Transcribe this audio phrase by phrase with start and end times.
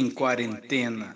[0.00, 1.14] em quarentena.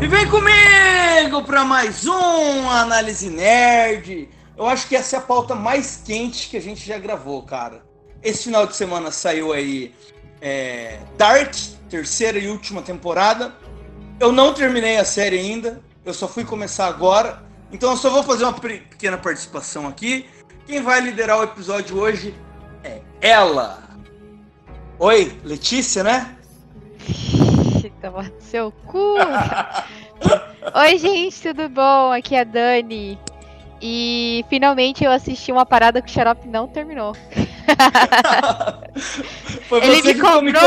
[0.00, 4.28] E vem comigo para mais um Análise Nerd.
[4.56, 7.84] Eu acho que essa é a pauta mais quente que a gente já gravou, cara.
[8.20, 9.94] Esse final de semana saiu aí
[10.40, 11.54] é, Dark,
[11.88, 13.54] terceira e última temporada.
[14.18, 17.42] Eu não terminei a série ainda, eu só fui começar agora.
[17.70, 20.26] Então eu só vou fazer uma pequena participação aqui.
[20.66, 22.34] Quem vai liderar o episódio hoje
[22.82, 23.82] é ela.
[24.98, 26.36] Oi, Letícia, né?
[28.00, 29.16] Toma seu cu!
[30.74, 32.12] Oi, gente, tudo bom?
[32.12, 33.18] Aqui é a Dani.
[33.80, 37.16] E finalmente eu assisti uma parada que o Xarope não terminou.
[39.82, 40.58] Ele me cobrou me no,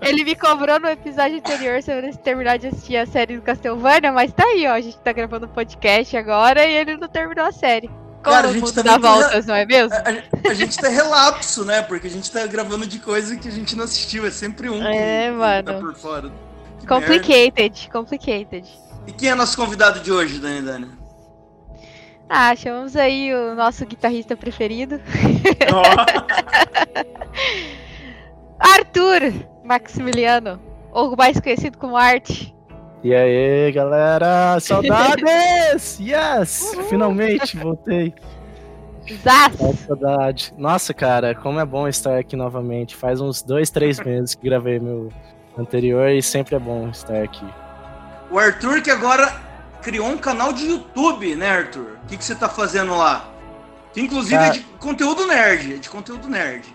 [0.02, 4.32] Ele me cobrou no episódio anterior sobre terminar de assistir a série do Castlevania, mas
[4.32, 4.72] tá aí, ó.
[4.72, 7.88] A gente tá gravando um podcast agora e ele não terminou a série.
[7.88, 9.94] Como Cara, a gente tá dá voltas, não é mesmo?
[9.94, 11.82] A, a, a, gente tá relapso, né?
[11.82, 14.26] Porque a gente tá gravando de coisa que a gente não assistiu.
[14.26, 15.64] É sempre um é, que, mano.
[15.64, 16.32] tá por fora.
[16.80, 17.92] Que complicated, merda.
[17.92, 18.68] complicated.
[19.06, 21.05] E quem é nosso convidado de hoje, Dani Dani?
[22.28, 25.00] Ah, chamamos aí o nosso guitarrista preferido.
[28.58, 29.32] Arthur
[29.64, 30.60] Maximiliano,
[30.92, 32.50] ou mais conhecido como Art.
[33.04, 35.98] E aí, galera, saudades!
[36.02, 36.72] yes!
[36.74, 36.84] Uhul.
[36.84, 38.12] Finalmente voltei.
[39.22, 39.56] Zaz.
[39.86, 40.52] Saudade.
[40.58, 42.96] Nossa, cara, como é bom estar aqui novamente.
[42.96, 45.10] Faz uns dois, três meses que gravei meu
[45.56, 47.46] anterior e sempre é bom estar aqui.
[48.30, 49.45] O Arthur que agora
[49.86, 51.96] criou um canal de YouTube, né, Arthur?
[52.02, 53.24] O que, que você tá fazendo lá?
[53.94, 56.66] Que inclusive é de conteúdo nerd, é de conteúdo nerd.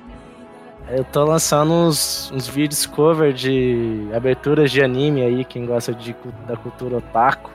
[0.88, 6.16] Eu tô lançando uns, uns vídeos cover de aberturas de anime aí, quem gosta de,
[6.48, 7.52] da cultura otaku.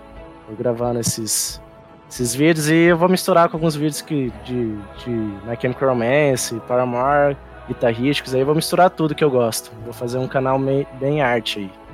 [0.46, 1.58] Tô gravando esses,
[2.06, 6.54] esses vídeos e eu vou misturar com alguns vídeos que, de, de My Chemical Romance,
[6.68, 7.34] Paramore,
[7.66, 9.72] guitarrísticos, aí eu vou misturar tudo que eu gosto.
[9.84, 10.60] Vou fazer um canal
[11.00, 11.85] bem arte aí.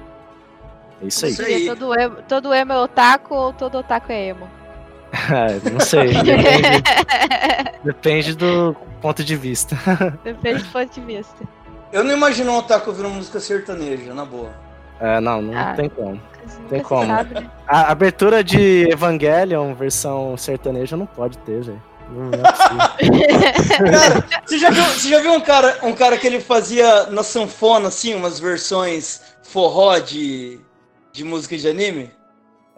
[1.02, 1.32] É isso aí.
[1.32, 1.66] Isso aí.
[1.66, 4.48] Todo, emo, todo emo é otaku ou todo otaku é emo?
[5.12, 6.12] Ah, não sei.
[6.14, 6.82] Depende,
[7.84, 9.76] depende, do ponto de vista.
[10.24, 11.44] Depende do ponto de vista.
[11.92, 14.50] Eu não imagino um otaku ouvindo música sertaneja, na boa.
[15.00, 16.20] É, não, não ah, tem como.
[16.68, 17.06] Tem como.
[17.06, 17.50] Sabe, né?
[17.66, 21.82] A abertura de Evangelion, versão sertaneja, não pode ter, velho.
[22.98, 27.06] É cara, você já, viu, você já viu um cara, um cara que ele fazia
[27.06, 30.60] na sanfona, assim, umas versões forró de
[31.12, 32.10] de música de anime?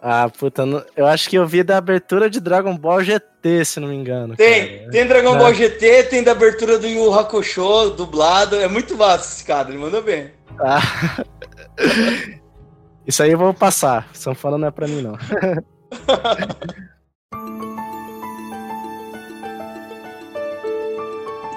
[0.01, 0.63] Ah, puta,
[0.95, 4.35] eu acho que eu vi da abertura de Dragon Ball GT, se não me engano.
[4.35, 4.91] Tem, cara.
[4.91, 8.57] tem Dragon Ball GT, tem da abertura do Yu Hakusho, dublado.
[8.57, 10.31] É muito vasto esse cara, ele manda bem.
[10.59, 10.79] Ah.
[13.07, 14.09] Isso aí eu vou passar.
[14.13, 15.17] Sanfona não é pra mim, não.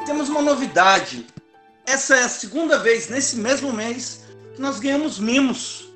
[0.07, 1.27] Temos uma novidade.
[1.87, 5.88] Essa é a segunda vez nesse mesmo mês que nós ganhamos mimos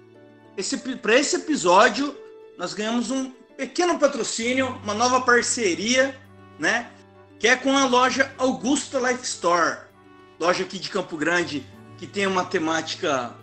[0.57, 2.17] esse, para esse episódio,
[2.59, 6.19] nós ganhamos um pequeno patrocínio, uma nova parceria,
[6.59, 6.91] né?
[7.39, 9.79] Que é com a loja Augusta Life Store,
[10.39, 11.67] loja aqui de Campo Grande,
[11.99, 13.35] que tem uma temática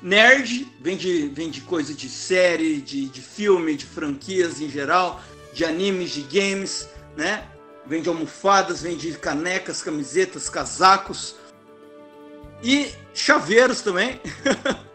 [0.00, 5.20] nerd, vende, vende coisa de série, de, de filme, de franquias em geral,
[5.52, 7.46] de animes, de games, né?
[7.86, 11.34] Vende almofadas, vende canecas, camisetas, casacos
[12.62, 14.20] e chaveiros também.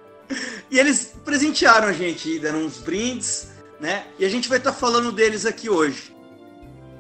[0.70, 4.06] E eles presentearam a gente, deram uns brindes, né?
[4.20, 6.16] E a gente vai estar tá falando deles aqui hoje.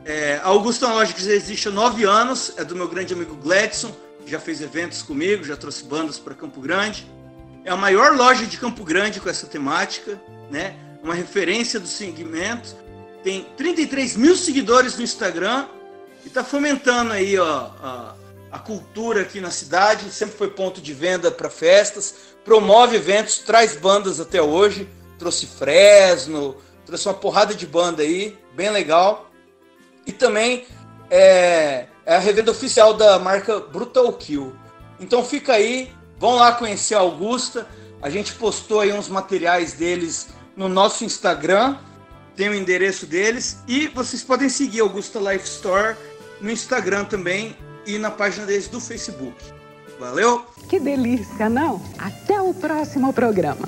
[0.05, 3.94] É, a Augusta Logic já existe há nove anos, é do meu grande amigo Gladson,
[4.23, 7.06] que já fez eventos comigo, já trouxe bandas para Campo Grande.
[7.66, 10.75] É a maior loja de Campo Grande com essa temática, né?
[11.03, 12.73] Uma referência do segmento.
[13.22, 15.67] Tem 33 mil seguidores no Instagram
[16.23, 18.15] e está fomentando aí ó, a,
[18.50, 20.09] a cultura aqui na cidade.
[20.09, 22.15] Sempre foi ponto de venda para festas
[22.47, 24.88] promove eventos, traz bandas até hoje,
[25.19, 26.55] trouxe Fresno,
[26.85, 29.29] trouxe uma porrada de banda aí, bem legal.
[30.05, 30.65] E também
[31.11, 34.55] é, é a revenda oficial da marca Brutal Kill.
[34.97, 37.67] Então fica aí, vão lá conhecer a Augusta.
[38.01, 41.77] A gente postou aí uns materiais deles no nosso Instagram,
[42.33, 45.97] tem o endereço deles e vocês podem seguir Augusta Life Store
[46.39, 49.56] no Instagram também e na página deles do Facebook.
[49.99, 50.45] Valeu?
[50.69, 51.81] Que delícia, não?
[51.97, 53.65] Até o próximo programa.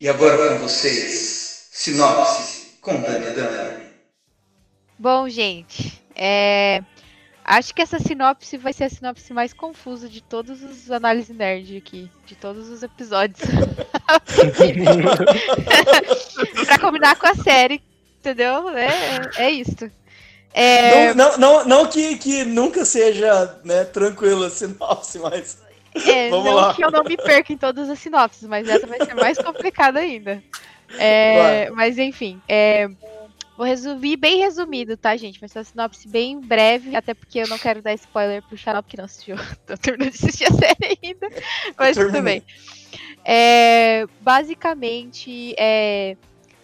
[0.00, 2.78] E agora com vocês, sinopse.
[2.80, 3.84] com Dani Dani.
[4.98, 6.82] Bom, gente, é...
[7.48, 11.76] acho que essa sinopse vai ser a sinopse mais confusa de todos os análises nerd
[11.76, 13.40] aqui, de todos os episódios.
[16.66, 17.82] pra combinar com a série,
[18.20, 18.68] entendeu?
[18.70, 18.90] É,
[19.36, 19.90] é isso.
[20.52, 21.14] É...
[21.14, 25.58] Não, não, não, não, que, que nunca seja né, tranquilo a sinopse, mas.
[26.06, 26.74] É, Vamos não lá.
[26.74, 30.00] que eu não me perca em todas as sinopses, mas essa vai ser mais complicada
[30.00, 30.42] ainda.
[30.98, 32.88] É, mas enfim, é,
[33.58, 35.40] vou resumir bem resumido, tá, gente?
[35.40, 38.88] Vai ser uma sinopse bem breve, até porque eu não quero dar spoiler pro Xarope
[38.88, 39.34] que não assistiu.
[39.66, 41.28] Tô terminando de assistir a série ainda,
[41.76, 42.44] mas tudo bem.
[43.24, 46.16] É, basicamente, é,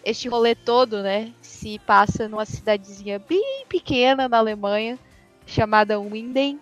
[0.05, 4.97] este rolê todo, né, se passa numa cidadezinha bem pequena na Alemanha,
[5.45, 6.61] chamada Winden,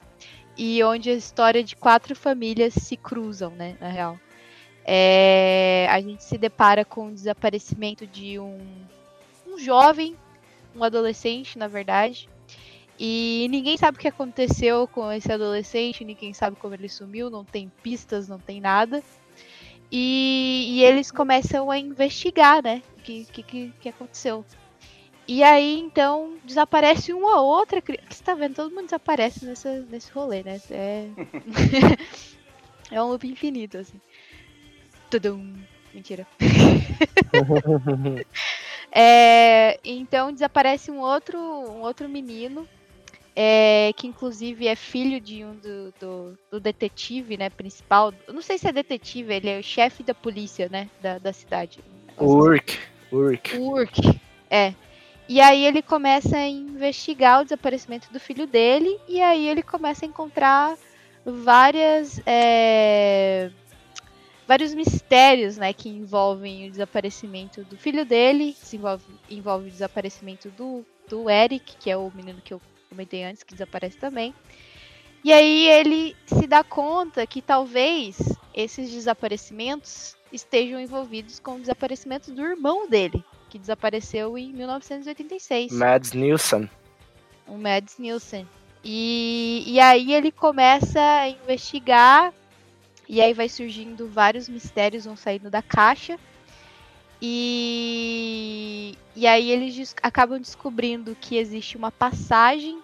[0.58, 4.20] e onde a história de quatro famílias se cruzam, né, na real.
[4.84, 8.60] É, a gente se depara com o desaparecimento de um,
[9.48, 10.18] um jovem,
[10.75, 12.30] um adolescente, na verdade,
[13.00, 17.44] e ninguém sabe o que aconteceu com esse adolescente, ninguém sabe como ele sumiu, não
[17.44, 19.04] tem pistas, não tem nada.
[19.92, 22.81] E, e eles começam a investigar, né?
[22.98, 24.46] O que, que, que aconteceu.
[25.28, 28.08] E aí, então, desaparece uma outra criança.
[28.10, 28.56] Você tá vendo?
[28.56, 30.60] Todo mundo desaparece nessa, nesse rolê, né?
[30.70, 31.08] É,
[32.92, 34.00] é um loop infinito, assim.
[35.10, 35.54] Tudum.
[35.94, 36.28] Mentira.
[38.95, 42.68] é, então desaparece um outro, um outro menino
[43.36, 48.13] é, que inclusive é filho de um do, do, do, detetive, né, principal.
[48.28, 51.34] Eu não sei se é detetive, ele é o chefe da polícia, né, da, da
[51.34, 51.80] cidade.
[52.18, 52.78] Urk.
[53.12, 53.57] Urk.
[53.57, 54.19] Urk,
[54.50, 54.74] é.
[55.28, 60.06] E aí ele começa a investigar o desaparecimento do filho dele, e aí ele começa
[60.06, 60.78] a encontrar
[61.25, 62.22] várias...
[62.25, 63.50] É,
[64.54, 70.86] vários mistérios, né, que envolvem o desaparecimento do filho dele, envolve, envolve o desaparecimento do,
[71.10, 74.32] do Eric, que é o menino que eu comentei antes, que desaparece também.
[75.24, 78.20] E aí ele se dá conta que talvez
[78.54, 85.72] esses desaparecimentos estejam envolvidos com o desaparecimento do irmão dele, que desapareceu em 1986.
[85.72, 86.70] Mads Nielsen.
[87.48, 88.48] O Mads Nielsen.
[88.84, 92.32] E, e aí ele começa a investigar,
[93.08, 96.18] e aí vai surgindo vários mistérios, vão saindo da caixa.
[97.22, 102.82] E, e aí eles acabam descobrindo que existe uma passagem,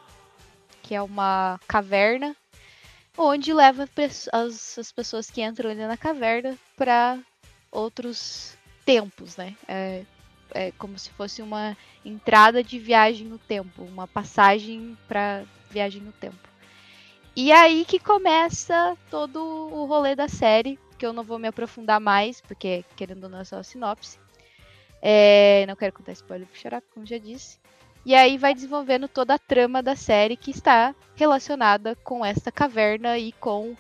[0.82, 2.36] que é uma caverna,
[3.18, 3.88] onde leva
[4.32, 7.20] as, as pessoas que entram ali na caverna para
[7.72, 9.56] outros tempos, né?
[9.68, 10.06] É,
[10.52, 16.12] é como se fosse uma entrada de viagem no tempo, uma passagem para viagem no
[16.14, 16.49] tempo.
[17.42, 21.98] E aí que começa todo o rolê da série, que eu não vou me aprofundar
[21.98, 24.20] mais, porque querendo ou não é só a sinopse.
[25.02, 27.58] É, não quero contar spoiler pro Xarap, como já disse.
[28.06, 33.18] E aí vai desenvolvendo toda a trama da série que está relacionada com esta caverna
[33.18, 33.74] e com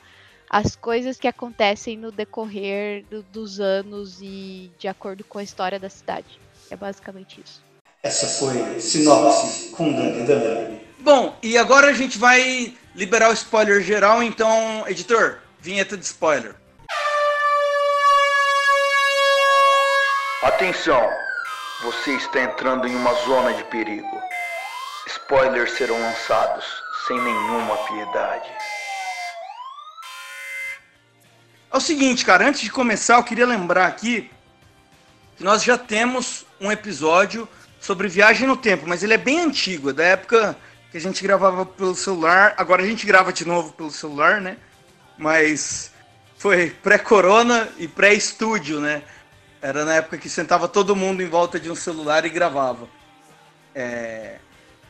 [0.49, 5.77] as coisas que acontecem no decorrer do, dos anos e de acordo com a história
[5.77, 6.39] da cidade.
[6.71, 7.61] É basicamente isso.
[8.01, 10.88] Essa foi Sinopse com Dani Dani.
[11.01, 16.53] Bom, e agora a gente vai liberar o spoiler geral, então, editor, vinheta de spoiler.
[20.43, 21.09] Atenção!
[21.83, 24.21] Você está entrando em uma zona de perigo.
[25.07, 26.65] Spoilers serão lançados
[27.07, 28.49] sem nenhuma piedade.
[31.71, 34.29] É o seguinte, cara, antes de começar, eu queria lembrar aqui
[35.37, 37.47] que nós já temos um episódio
[37.79, 40.57] sobre viagem no tempo, mas ele é bem antigo, é da época
[40.91, 42.53] que a gente gravava pelo celular.
[42.57, 44.57] Agora a gente grava de novo pelo celular, né?
[45.17, 45.91] Mas
[46.37, 49.03] foi pré-corona e pré-estúdio, né?
[49.61, 52.87] Era na época que sentava todo mundo em volta de um celular e gravava.
[53.75, 54.37] É...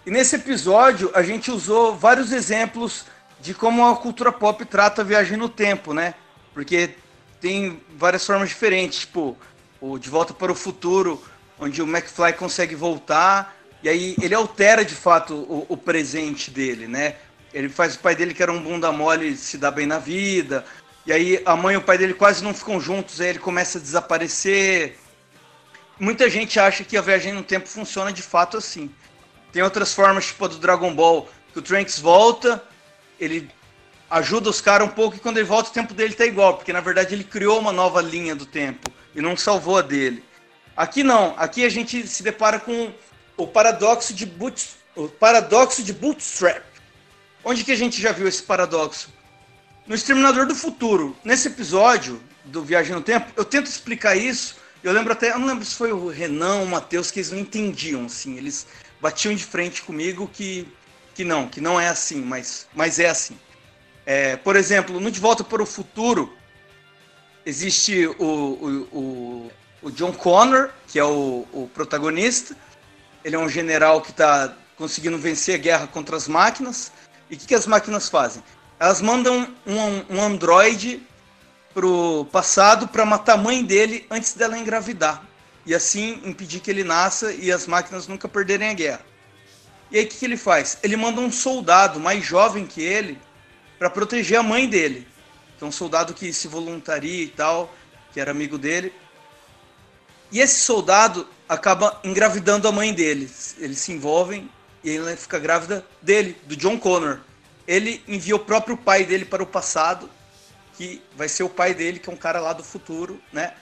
[0.06, 3.06] E nesse episódio a gente usou vários exemplos
[3.42, 6.14] de como a cultura pop trata a viagem no tempo, né?
[6.54, 6.96] Porque
[7.42, 9.38] tem várias formas diferentes, tipo
[9.82, 11.24] o De Volta para o Futuro,
[11.58, 16.88] onde o McFly consegue voltar e aí ele altera de fato o, o presente dele,
[16.88, 17.16] né?
[17.54, 20.66] Ele faz o pai dele que era um bunda mole se dar bem na vida.
[21.06, 23.78] E aí a mãe e o pai dele quase não ficam juntos, aí ele começa
[23.78, 24.98] a desaparecer.
[26.00, 28.92] Muita gente acha que a viagem no tempo funciona de fato assim.
[29.52, 32.64] Tem outras formas, tipo a do Dragon Ball, que o Trunks volta,
[33.20, 33.50] ele
[34.10, 36.74] ajuda os caras um pouco e quando ele volta o tempo dele tá igual, porque
[36.74, 40.24] na verdade ele criou uma nova linha do tempo e não salvou a dele.
[40.76, 42.92] Aqui não, aqui a gente se depara com
[43.44, 46.64] o paradoxo de, boot, o paradoxo de Bootstrap.
[47.44, 49.10] Onde que a gente já viu esse paradoxo?
[49.90, 51.18] no Exterminador do Futuro.
[51.24, 55.48] Nesse episódio do Viagem no Tempo, eu tento explicar isso Eu lembro até, eu não
[55.48, 58.38] lembro se foi o Renan o Matheus que eles não entendiam, assim.
[58.38, 58.68] Eles
[59.02, 60.66] batiam de frente comigo que,
[61.16, 63.38] que não, que não é assim, mas, mas é assim.
[64.06, 66.32] É, por exemplo, no De Volta para o Futuro,
[67.46, 72.56] existe o, o, o, o John Connor, que é o, o protagonista.
[73.24, 76.92] Ele é um general que está conseguindo vencer a guerra contra as máquinas.
[77.30, 78.42] E o que, que as máquinas fazem?
[78.80, 81.04] Elas mandam um, um androide
[81.74, 85.24] pro passado para matar a mãe dele antes dela engravidar.
[85.66, 89.06] E assim impedir que ele nasça e as máquinas nunca perderem a guerra.
[89.92, 90.78] E aí o que, que ele faz?
[90.82, 93.20] Ele manda um soldado mais jovem que ele
[93.78, 95.08] para proteger a mãe dele.
[95.56, 97.74] Então um soldado que se voluntaria e tal,
[98.14, 98.94] que era amigo dele.
[100.32, 103.30] E esse soldado acaba engravidando a mãe dele.
[103.58, 104.50] Eles se envolvem
[104.84, 107.20] e ela fica grávida dele, do John Connor
[107.70, 110.10] ele envia o próprio pai dele para o passado,
[110.74, 113.54] que vai ser o pai dele, que é um cara lá do futuro, né?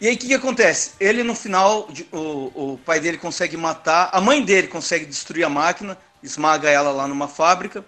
[0.00, 0.94] E aí o que, que, acontece?
[0.98, 5.48] Ele no final, o, o pai dele consegue matar, a mãe dele consegue destruir a
[5.48, 7.84] máquina, esmaga ela lá numa fábrica,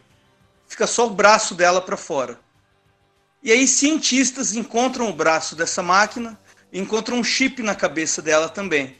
[0.68, 2.38] fica só o braço dela para fora.
[3.42, 6.38] E aí cientistas encontram o braço dessa máquina,
[6.72, 8.96] encontram um chip na cabeça dela também.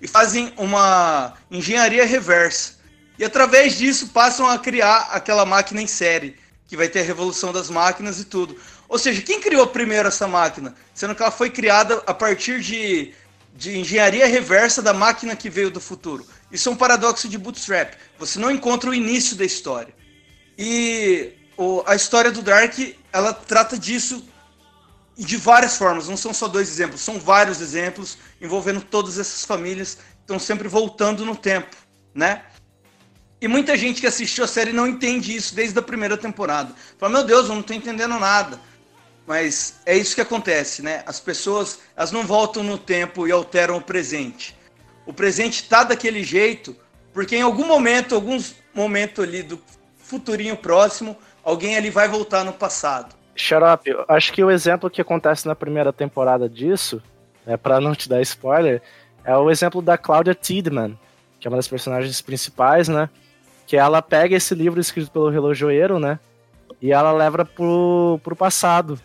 [0.00, 2.78] E fazem uma engenharia reversa
[3.18, 6.36] e através disso passam a criar aquela máquina em série,
[6.68, 8.56] que vai ter a revolução das máquinas e tudo.
[8.88, 10.74] Ou seja, quem criou primeiro essa máquina?
[10.94, 13.12] Sendo que ela foi criada a partir de,
[13.56, 16.24] de engenharia reversa da máquina que veio do futuro.
[16.50, 17.94] Isso é um paradoxo de Bootstrap.
[18.18, 19.92] Você não encontra o início da história.
[20.56, 22.78] E o, a história do Dark,
[23.12, 24.24] ela trata disso
[25.24, 26.08] de várias formas.
[26.08, 31.24] Não são só dois exemplos, são vários exemplos envolvendo todas essas famílias estão sempre voltando
[31.24, 31.76] no tempo,
[32.14, 32.42] né?
[33.40, 36.74] E muita gente que assistiu a série não entende isso desde a primeira temporada.
[36.98, 38.60] Fala, meu Deus, eu não estou entendendo nada.
[39.26, 41.02] Mas é isso que acontece, né?
[41.06, 44.56] As pessoas, elas não voltam no tempo e alteram o presente.
[45.06, 46.74] O presente está daquele jeito
[47.12, 49.60] porque em algum momento, alguns momentos ali do
[49.98, 53.16] futurinho próximo, alguém ali vai voltar no passado.
[53.40, 57.02] Xarope, acho que o exemplo que acontece na primeira temporada disso,
[57.46, 58.82] né, para não te dar spoiler,
[59.24, 60.98] é o exemplo da Claudia Tiedemann,
[61.38, 63.08] que é uma das personagens principais, né?
[63.68, 66.18] que ela pega esse livro escrito pelo relojoeiro, né?
[66.80, 68.98] E ela leva pro, pro passado.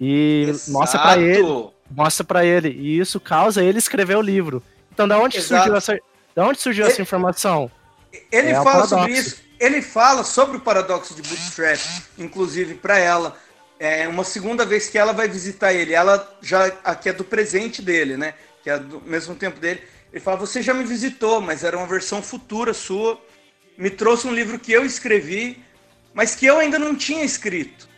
[0.00, 0.72] E Exato.
[0.72, 1.68] mostra para ele.
[1.88, 2.70] Mostra para ele.
[2.70, 4.60] E isso causa ele escrever o livro.
[4.92, 5.62] Então, da onde Exato.
[5.62, 6.00] surgiu essa.
[6.34, 7.70] Da onde surgiu ele, essa informação?
[8.32, 9.36] Ele é fala sobre isso.
[9.60, 11.78] Ele fala sobre o paradoxo de Bootstrap,
[12.18, 13.36] inclusive para ela.
[13.80, 15.94] É uma segunda vez que ela vai visitar ele.
[15.94, 18.34] Ela já aqui é do presente dele, né?
[18.62, 19.82] Que é do mesmo tempo dele.
[20.12, 23.18] Ele fala: Você já me visitou, mas era uma versão futura sua
[23.80, 25.64] me trouxe um livro que eu escrevi,
[26.12, 27.88] mas que eu ainda não tinha escrito.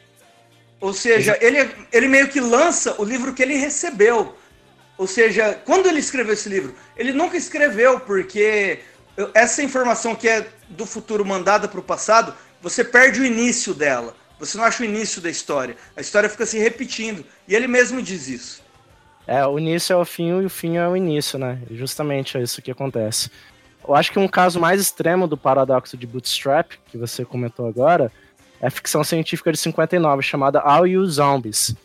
[0.81, 4.37] Ou seja, ele, ele meio que lança o livro que ele recebeu.
[4.97, 8.79] Ou seja, quando ele escreveu esse livro, ele nunca escreveu, porque
[9.35, 14.15] essa informação que é do futuro mandada para o passado, você perde o início dela.
[14.43, 15.77] Você não acha o início da história.
[15.97, 17.25] A história fica se repetindo.
[17.47, 18.61] E ele mesmo diz isso.
[19.25, 21.61] É, o início é o fim e o fim é o início, né?
[21.71, 23.31] Justamente é isso que acontece.
[23.87, 28.11] Eu acho que um caso mais extremo do paradoxo de Bootstrap, que você comentou agora,
[28.61, 31.77] é a ficção científica de 59, chamada All You Zombies,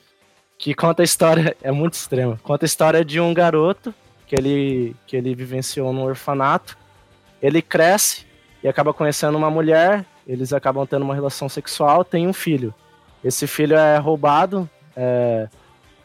[0.58, 3.94] que conta a história, é muito extrema, conta a história de um garoto
[4.26, 6.76] que ele, que ele vivenciou no orfanato,
[7.40, 8.26] ele cresce
[8.64, 12.74] e acaba conhecendo uma mulher, eles acabam tendo uma relação sexual, tem um filho.
[13.24, 15.48] Esse filho é roubado, é,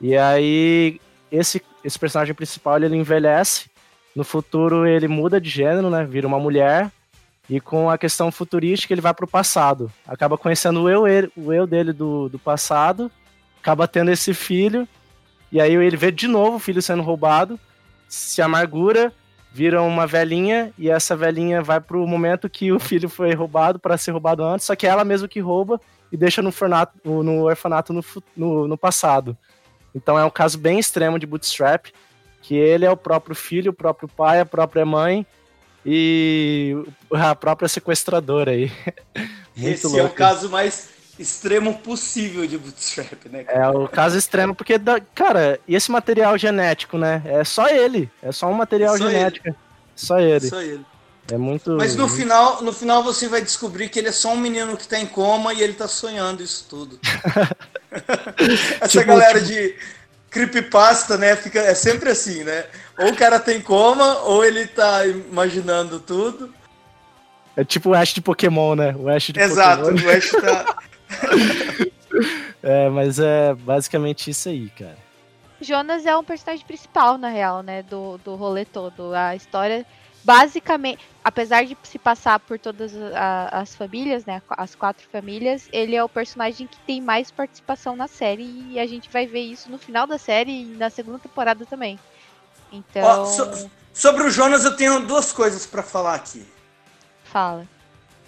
[0.00, 1.00] e aí
[1.30, 3.72] esse, esse personagem principal ele envelhece
[4.14, 6.04] no futuro ele muda de gênero, né?
[6.04, 6.90] Vira uma mulher.
[7.48, 9.90] E com a questão futurística ele vai para o passado.
[10.06, 13.10] Acaba conhecendo o eu, ele, o eu dele do, do passado.
[13.60, 14.86] Acaba tendo esse filho.
[15.50, 17.58] E aí ele vê de novo o filho sendo roubado.
[18.08, 19.12] Se amargura,
[19.52, 20.72] vira uma velhinha.
[20.78, 24.42] E essa velhinha vai para o momento que o filho foi roubado para ser roubado
[24.42, 24.66] antes.
[24.66, 25.80] Só que é ela mesma que rouba
[26.10, 28.04] e deixa no, fornato, no orfanato no,
[28.36, 29.36] no, no passado.
[29.94, 31.86] Então é um caso bem extremo de bootstrap
[32.40, 35.24] que ele é o próprio filho, o próprio pai, a própria mãe
[35.86, 36.74] e
[37.12, 38.70] a própria sequestradora aí.
[39.56, 40.00] Muito Esse louco.
[40.00, 40.88] é o caso mais
[41.22, 43.44] extremo possível de Bootstrap, né?
[43.48, 44.74] É o caso extremo, porque,
[45.14, 47.22] cara, e esse material genético, né?
[47.24, 48.10] É só ele.
[48.22, 49.48] É só um material só genético.
[49.48, 49.56] Ele.
[49.94, 50.48] Só ele.
[50.48, 50.84] Só ele.
[51.30, 51.76] É muito.
[51.76, 54.88] Mas no final, no final você vai descobrir que ele é só um menino que
[54.88, 56.98] tá em coma e ele tá sonhando isso tudo.
[58.80, 59.52] Essa tipo, galera tipo...
[59.52, 59.76] de
[60.30, 61.36] creepypasta, né?
[61.36, 62.64] Fica, é sempre assim, né?
[62.98, 66.52] Ou o cara tem coma, ou ele tá imaginando tudo.
[67.56, 68.94] É tipo o Ash de Pokémon, né?
[68.98, 70.06] O Ash de Exato, Pokémon.
[70.06, 70.76] o Ash tá.
[72.62, 74.96] é, mas é basicamente isso aí, cara.
[75.60, 77.82] Jonas é um personagem principal, na real, né?
[77.82, 79.14] Do, do rolê todo.
[79.14, 79.86] A história,
[80.24, 84.42] basicamente, apesar de se passar por todas a, as famílias, né?
[84.50, 88.42] As quatro famílias, ele é o personagem que tem mais participação na série.
[88.70, 91.98] E a gente vai ver isso no final da série e na segunda temporada também.
[92.72, 93.02] Então.
[93.04, 96.44] Ó, so- sobre o Jonas, eu tenho duas coisas pra falar aqui.
[97.24, 97.68] Fala.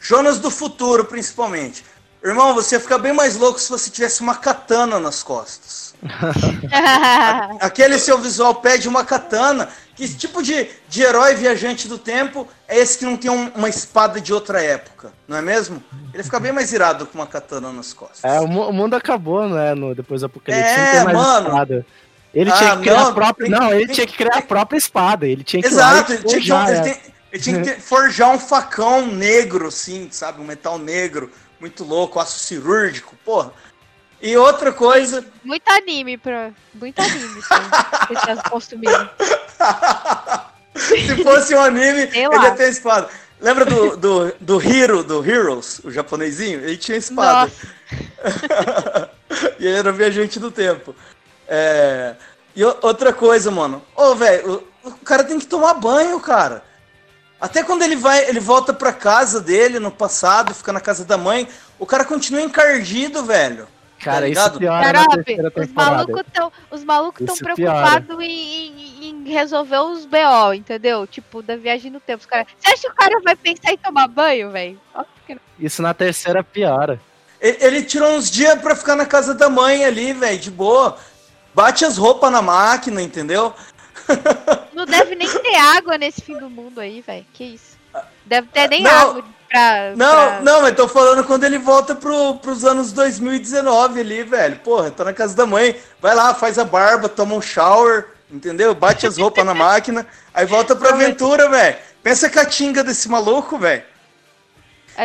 [0.01, 1.85] Jonas do futuro, principalmente.
[2.25, 5.95] Irmão, você ia ficar bem mais louco se você tivesse uma katana nas costas.
[7.61, 9.69] Aquele seu visual pede uma katana.
[9.95, 13.69] Que tipo de, de herói viajante do tempo é esse que não tem um- uma
[13.69, 15.81] espada de outra época, não é mesmo?
[16.13, 18.25] Ele fica bem mais irado com uma katana nas costas.
[18.25, 19.73] É, o, mu- o mundo acabou, né?
[19.75, 20.69] No, depois do apocalipse.
[20.69, 21.49] É, não tem mais mano.
[21.49, 21.87] espada.
[22.35, 23.47] Ele Ah, tinha que criar não, a própria.
[23.49, 25.27] tem- não, ele tem- tinha que criar a própria espada.
[25.29, 27.01] Ele tinha que Exato, ele tinha, que, forjar ele, tem-
[27.33, 30.41] ele tinha que ter- forjar um facão negro, assim, sabe?
[30.41, 31.31] Um metal negro,
[31.65, 33.51] muito louco, aço cirúrgico, porra.
[34.21, 36.51] E outra coisa, Muito anime pra.
[36.75, 37.41] Muito anime,
[38.51, 39.11] consumindo.
[40.77, 42.45] se fosse um anime, Sei ele lá.
[42.45, 43.09] ia ter espada.
[43.41, 46.61] Lembra do, do, do Hero, do Heroes, o japonesinho?
[46.61, 47.51] Ele tinha espada.
[49.59, 50.95] E ele era viajante do tempo.
[51.49, 52.15] É,
[52.55, 53.83] E outra coisa, mano.
[53.97, 56.63] Ô, velho, o cara tem que tomar banho, cara.
[57.45, 61.19] Até quando ele vai, ele volta pra casa dele no passado, fica na casa da
[61.19, 61.47] mãe,
[61.79, 63.69] o cara continua encardido, velho.
[64.01, 64.59] Cara, tá isso ligado?
[64.59, 65.91] piora terceira os temporada.
[65.97, 67.55] malucos estão os malucos tão Isso piora.
[67.55, 68.67] preocupados em,
[69.03, 71.07] em- em resolver os BO, entendeu?
[71.07, 72.21] Tipo, da viagem no tempo.
[72.21, 72.47] Os cara...
[72.59, 74.81] Você acha que o cara vai pensar em tomar banho, velho?
[75.59, 76.99] Isso na terceira piora.
[77.41, 80.97] Ele, ele tirou uns dias pra ficar na casa da mãe ali, velho, de boa.
[81.55, 83.53] Bate as roupas na máquina, entendeu?
[84.73, 87.25] Não deve nem ter água nesse fim do mundo aí, velho.
[87.33, 87.79] Que isso?
[88.25, 88.91] Deve ter nem Não.
[88.91, 89.93] água pra.
[89.97, 94.57] Não, pra- não, mas tô falando quando ele volta pro, pros anos 2019 ali, velho.
[94.57, 95.77] Porra, tá na casa da mãe.
[96.01, 98.75] Vai lá, faz a barba, toma um shower, entendeu?
[98.75, 101.77] Bate as roupas na máquina, aí volta pra aventura, velho.
[102.03, 103.83] Pensa a catinga desse maluco, velho.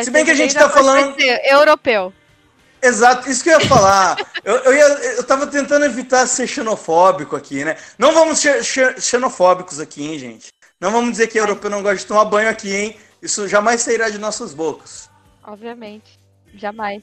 [0.02, 2.12] Se bem que a gente tá falando- Europeu.
[2.82, 4.16] Exato, isso que eu ia falar.
[4.42, 7.76] Eu, eu, ia, eu tava tentando evitar ser xenofóbico aqui, né?
[7.98, 10.48] Não vamos ser xe- xenofóbicos aqui, hein, gente?
[10.80, 12.96] Não vamos dizer que europeu não gosta de tomar banho aqui, hein?
[13.20, 15.10] Isso jamais sairá de nossas bocas.
[15.44, 16.18] Obviamente.
[16.54, 17.02] Jamais.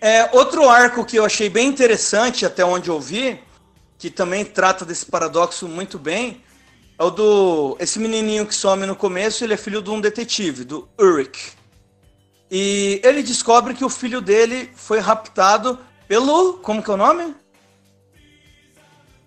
[0.00, 3.38] É, outro arco que eu achei bem interessante, até onde eu vi,
[3.98, 6.42] que também trata desse paradoxo muito bem,
[6.98, 7.76] é o do.
[7.78, 11.57] Esse menininho que some no começo, ele é filho de um detetive, do Ulrich.
[12.50, 16.54] E ele descobre que o filho dele foi raptado pelo.
[16.54, 17.34] Como que é o nome?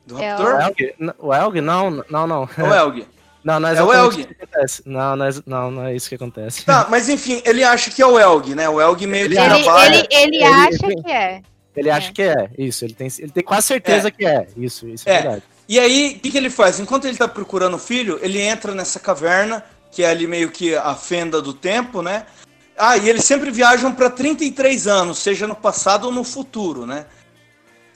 [0.06, 0.62] Do É o- O raptor?
[0.80, 1.14] Elg?
[1.20, 1.62] O Elg?
[1.62, 2.50] Não, não, não.
[2.58, 3.08] É o Elg.
[3.44, 4.20] Não, não é É o Elg.
[4.20, 4.84] isso que acontece.
[4.86, 6.64] Não, não é, não, não é isso que acontece.
[6.64, 8.70] Tá, mas enfim, ele acha que é o Elg, né?
[8.70, 9.96] O Elg meio que Ele- Ele, trabalha.
[9.96, 11.42] ele, ele, Ele- acha ele- que é.
[11.76, 12.86] Ele acha que é, isso.
[12.86, 14.46] Ele tem, ele tem quase certeza que é.
[14.56, 15.22] Isso, isso é, É.
[15.24, 15.44] verdade.
[15.68, 16.80] E aí, o que, que ele faz?
[16.80, 20.76] Enquanto ele tá procurando o filho, ele entra nessa caverna, que é ali meio que
[20.76, 22.28] a fenda do tempo, né?
[22.78, 27.06] Ah, e eles sempre viajam para 33 anos, seja no passado ou no futuro, né?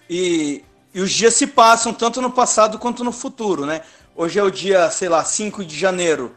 [0.10, 3.82] E, e os dias se passam tanto no passado quanto no futuro, né?
[4.16, 6.36] Hoje é o dia, sei lá, 5 de janeiro.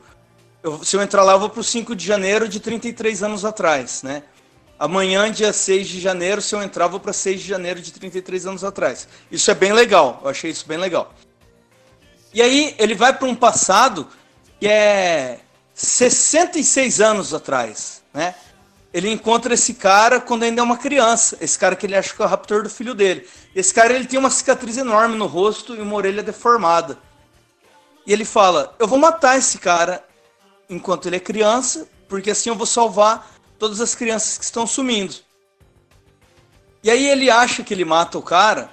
[0.62, 4.03] Eu- se eu entrar lá, eu vou pro 5 de janeiro de 33 anos atrás,
[4.03, 4.22] né?
[4.79, 7.92] Amanhã, dia 6 de janeiro, se eu entrar, eu vou para 6 de janeiro de
[7.92, 9.09] 33 anos atrás.
[9.31, 11.12] Isso é bem legal, eu achei isso bem legal.
[12.33, 14.07] E aí ele vai para um passado
[14.61, 15.40] que é
[15.74, 18.35] 66 anos atrás, né?
[18.92, 22.20] Ele encontra esse cara quando ainda é uma criança, esse cara que ele acha que
[22.20, 23.28] é o raptor do filho dele.
[23.54, 26.98] Esse cara ele tem uma cicatriz enorme no rosto e uma orelha deformada.
[28.04, 30.04] E ele fala: "Eu vou matar esse cara
[30.68, 35.14] enquanto ele é criança, porque assim eu vou salvar todas as crianças que estão sumindo".
[36.83, 38.68] E aí ele acha que ele mata o cara,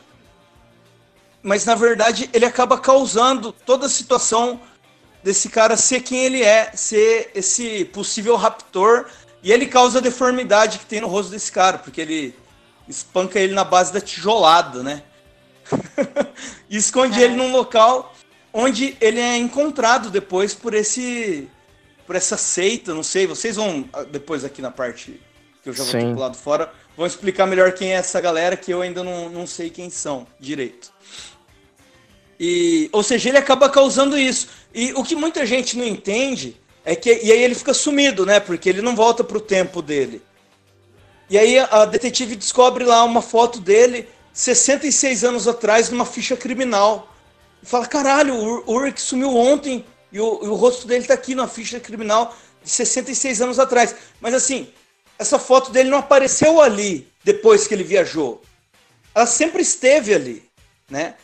[1.44, 4.60] mas na verdade ele acaba causando toda a situação
[5.26, 9.08] desse cara ser quem ele é, ser esse possível raptor,
[9.46, 12.36] e ele causa a deformidade que tem no rosto desse cara, porque ele
[12.90, 15.04] espanca ele na base da tijolada, né?
[16.68, 18.12] e esconde ele num local
[18.52, 21.48] onde ele é encontrado depois por esse
[22.08, 25.22] por essa seita, não sei, vocês vão ah, depois aqui na parte
[25.62, 26.14] que eu já vou ter Sim.
[26.16, 29.70] pulado fora, vão explicar melhor quem é essa galera que eu ainda não, não sei
[29.70, 30.92] quem são direito.
[32.40, 34.48] E, ou seja, ele acaba causando isso.
[34.74, 37.10] E o que muita gente não entende é que.
[37.24, 38.40] E aí ele fica sumido, né?
[38.40, 40.22] Porque ele não volta pro tempo dele.
[41.30, 47.12] E aí a detetive descobre lá uma foto dele 66 anos atrás numa ficha criminal.
[47.64, 51.06] E fala: caralho, o Ur- o Ulrich sumiu ontem e o, e o rosto dele
[51.06, 53.96] tá aqui na ficha criminal de 66 anos atrás.
[54.22, 54.70] Mas assim,
[55.18, 58.42] essa foto dele não apareceu ali depois que ele viajou.
[59.16, 60.44] Ela sempre esteve ali,
[60.90, 61.16] né?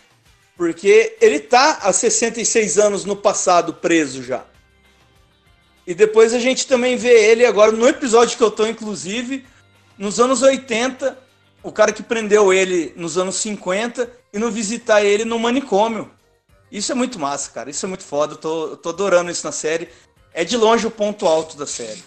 [0.57, 4.45] Porque ele tá há 66 anos no passado preso já.
[5.85, 9.45] E depois a gente também vê ele agora no episódio que eu tô, inclusive,
[9.97, 11.17] nos anos 80,
[11.63, 16.09] o cara que prendeu ele nos anos 50 e não visitar ele no manicômio.
[16.71, 17.69] Isso é muito massa, cara.
[17.69, 18.33] Isso é muito foda.
[18.33, 19.89] Eu tô, eu tô adorando isso na série.
[20.33, 22.01] É de longe o ponto alto da série.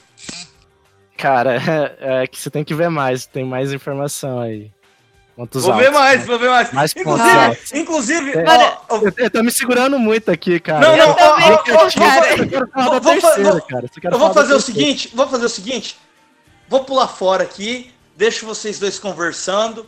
[1.17, 1.57] Cara,
[2.01, 4.73] é, é que você tem que ver mais, tem mais informação aí.
[5.37, 6.27] Pontos vou altos, ver mais, né?
[6.27, 6.73] vou ver mais.
[6.73, 8.45] Mais inclusive, inclusive É.
[8.47, 10.81] ó, ó, Eu, eu tô me segurando muito aqui, cara.
[10.81, 11.41] Não, não, Eu ó.
[11.41, 13.87] Eu quero falar da Vou- vou fa- terceira, vou- cara.
[14.05, 15.97] Eu, Eu vou fazer o seguinte, vou fazer o seguinte.
[16.69, 19.87] Vou pular fora aqui, deixo vocês dois conversando.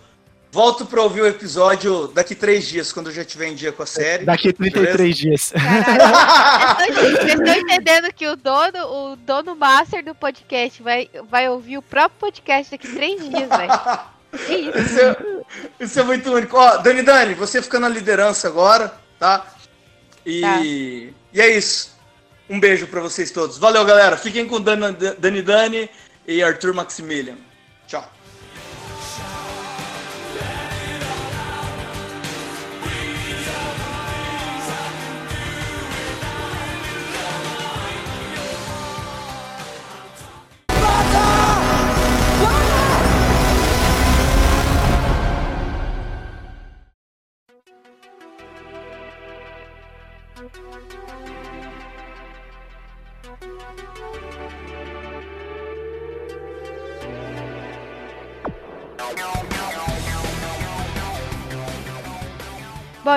[0.53, 3.83] Volto pra ouvir o episódio daqui três dias, quando eu já tiver em dia com
[3.83, 4.25] a série.
[4.25, 5.53] Daqui 33 dias.
[5.53, 6.95] Caralho.
[6.95, 8.79] Vocês estão entendendo que o dono,
[9.13, 13.71] o dono master do podcast vai, vai ouvir o próprio podcast daqui três dias, velho.
[14.33, 14.79] Isso?
[14.79, 15.17] Isso é,
[15.81, 16.57] isso é muito único.
[16.57, 19.47] Ó, Dani Dani, você fica na liderança agora, tá?
[20.25, 20.61] E, Tá.
[20.63, 21.97] e é isso.
[22.49, 23.59] Um beijo pra vocês todos.
[23.59, 24.17] Valeu, galera.
[24.17, 25.91] Fiquem com Dani Dani, Dani
[26.27, 27.37] e Arthur Maximilian.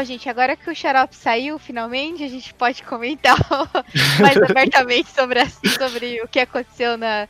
[0.03, 3.35] Gente, agora que o Xarope saiu, finalmente, a gente pode comentar
[4.19, 7.27] mais abertamente sobre, a- sobre o que aconteceu na,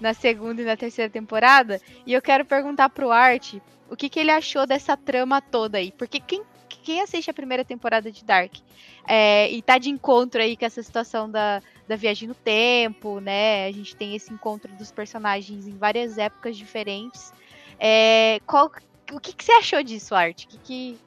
[0.00, 1.80] na segunda e na terceira temporada.
[2.06, 3.54] E eu quero perguntar pro Art
[3.90, 5.92] o que, que ele achou dessa trama toda aí.
[5.92, 8.52] Porque quem, quem assiste a primeira temporada de Dark
[9.06, 13.66] é, e tá de encontro aí com essa situação da, da viagem no tempo, né?
[13.66, 17.32] A gente tem esse encontro dos personagens em várias épocas diferentes.
[17.78, 18.70] É, qual,
[19.12, 20.44] o que, que você achou disso, Art?
[20.44, 20.98] O que, que,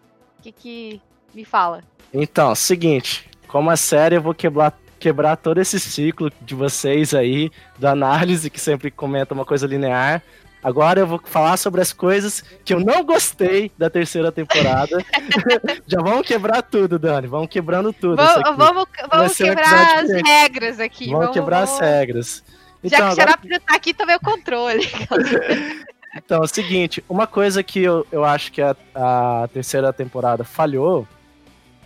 [0.52, 1.02] que, que
[1.34, 1.84] me fala?
[2.14, 7.52] Então, seguinte, como a série eu vou quebrar, quebrar todo esse ciclo de vocês aí,
[7.80, 10.22] da análise, que sempre comenta uma coisa linear.
[10.64, 14.98] Agora eu vou falar sobre as coisas que eu não gostei da terceira temporada.
[15.86, 17.28] Já vamos quebrar tudo, Dani.
[17.28, 18.16] Vamos quebrando tudo.
[18.16, 21.12] Vamos, vamos, vamos um quebrar as regras aqui.
[21.12, 22.44] Vamos quebrar as regras.
[22.84, 24.88] Já que o agora- Xarope já tá aqui, tomei o controle.
[26.16, 30.46] Então, é o seguinte, uma coisa que eu, eu acho que a, a terceira temporada
[30.46, 31.06] falhou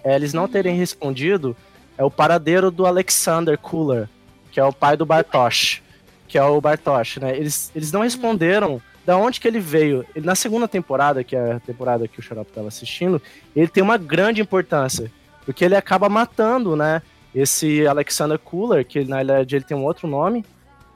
[0.04, 1.58] é eles não terem respondido
[1.98, 4.08] é o paradeiro do Alexander Cooler,
[4.52, 5.82] que é o pai do Bartosz,
[6.28, 7.36] que é o Bartosz, né?
[7.36, 10.06] Eles, eles não responderam da onde que ele veio.
[10.16, 13.22] Ele, na segunda temporada, que é a temporada que o Xarope estava assistindo,
[13.56, 15.12] ele tem uma grande importância,
[15.44, 17.02] porque ele acaba matando, né?
[17.34, 20.46] Esse Alexander Cooler, que na verdade ele tem um outro nome,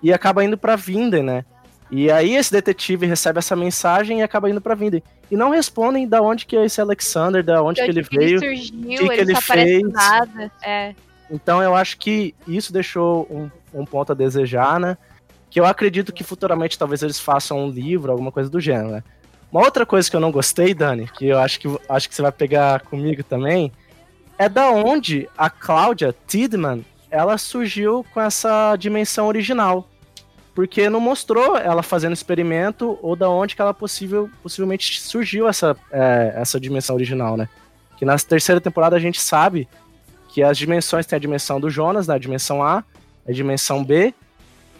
[0.01, 1.43] e acaba indo pra Vinden, né?
[1.95, 5.03] E aí esse detetive recebe essa mensagem e acaba indo pra Vinden.
[5.29, 8.39] E não respondem da onde que é esse Alexander, da onde que ele veio.
[8.39, 9.83] surgiu, que ele, que ele fez.
[9.91, 10.51] nada.
[10.63, 10.95] É.
[11.29, 14.97] Então eu acho que isso deixou um, um ponto a desejar, né?
[15.51, 19.03] Que eu acredito que futuramente talvez eles façam um livro, alguma coisa do gênero, né?
[19.51, 22.23] Uma outra coisa que eu não gostei, Dani, que eu acho que, acho que você
[22.23, 23.71] vai pegar comigo também,
[24.35, 29.87] é da onde a Cláudia Tidman, ela surgiu com essa dimensão original.
[30.53, 35.75] Porque não mostrou ela fazendo experimento ou da onde que ela possível, possivelmente surgiu essa,
[35.91, 37.49] é, essa dimensão original, né?
[37.97, 39.67] Que na terceira temporada a gente sabe
[40.29, 42.83] que as dimensões tem a dimensão do Jonas, né, a dimensão A,
[43.27, 44.13] a dimensão B,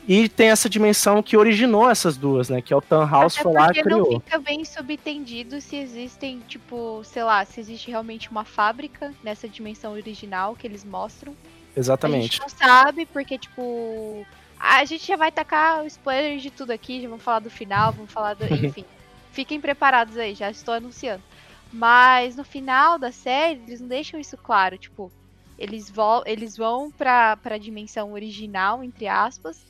[0.08, 2.62] e tem essa dimensão que originou essas duas, né?
[2.62, 4.20] Que é o Tannhaus Até foi lá e porque não criou.
[4.20, 9.94] fica bem subentendido se existem, tipo, sei lá, se existe realmente uma fábrica nessa dimensão
[9.94, 11.34] original que eles mostram.
[11.76, 12.18] Exatamente.
[12.18, 14.26] A gente não sabe, porque, tipo.
[14.66, 17.92] A gente já vai tacar o spoiler de tudo aqui, já vamos falar do final,
[17.92, 18.46] vamos falar do.
[18.66, 18.86] Enfim.
[19.30, 21.22] Fiquem preparados aí, já estou anunciando.
[21.72, 24.78] Mas no final da série, eles não deixam isso claro.
[24.78, 25.12] Tipo,
[25.60, 29.66] eles, vol eles vão pra, pra dimensão original, entre aspas.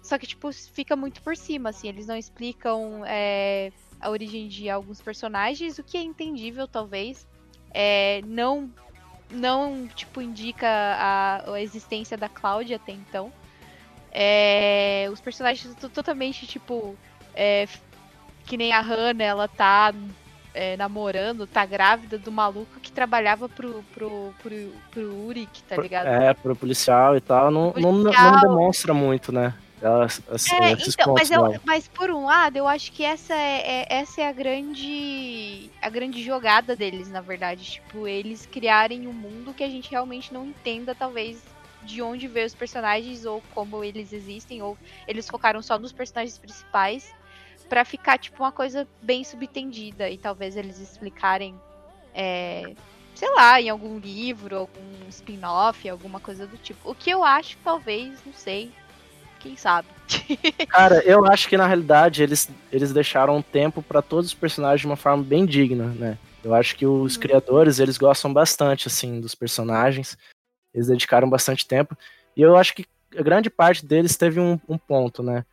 [0.00, 1.88] Só que, tipo, fica muito por cima, assim.
[1.88, 7.26] Eles não explicam é, a origem de alguns personagens, o que é entendível, talvez.
[7.74, 8.70] É, não,
[9.28, 13.32] não, tipo, indica a, a existência da Cláudia até então.
[14.18, 16.96] É, os personagens to- totalmente, tipo,
[17.34, 17.68] é,
[18.46, 19.92] que nem a Hannah, ela tá
[20.54, 26.06] é, namorando, tá grávida do maluco que trabalhava pro, pro, pro, pro Uric, tá ligado?
[26.06, 28.40] É, pro policial e tal, não, não, não- não Policial.
[28.40, 29.52] demonstra muito, né?
[29.82, 33.04] Elas, assim, É, esses então, pontos mas, eu, mas por um lado, eu acho que
[33.04, 37.62] essa é, é- essa é a grande a grande jogada deles, na verdade.
[37.72, 41.42] Tipo, eles criarem um mundo que a gente realmente não entenda, talvez,
[41.86, 44.76] de onde veio os personagens ou como eles existem, ou
[45.08, 47.14] eles focaram só nos personagens principais
[47.68, 50.10] pra ficar, tipo, uma coisa bem subentendida.
[50.10, 51.54] E talvez eles explicarem,
[52.14, 52.74] é,
[53.14, 56.90] sei lá, em algum livro, algum spin-off, alguma coisa do tipo.
[56.90, 58.70] O que eu acho, talvez, não sei.
[59.40, 59.88] Quem sabe?
[60.68, 64.86] Cara, eu acho que na realidade eles, eles deixaram tempo pra todos os personagens de
[64.86, 66.18] uma forma bem digna, né?
[66.44, 67.20] Eu acho que os Uhum.
[67.20, 70.16] criadores, eles gostam bastante, assim, dos personagens.
[70.76, 71.96] Eles dedicaram bastante tempo.
[72.36, 72.84] E eu acho que
[73.18, 75.44] a grande parte deles teve um, um ponto, né?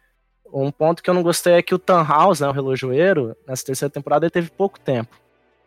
[0.53, 3.89] Um ponto que eu não gostei é que o Tannhaus, né, o relojoeiro, nessa terceira
[3.89, 5.15] temporada, ele teve pouco tempo.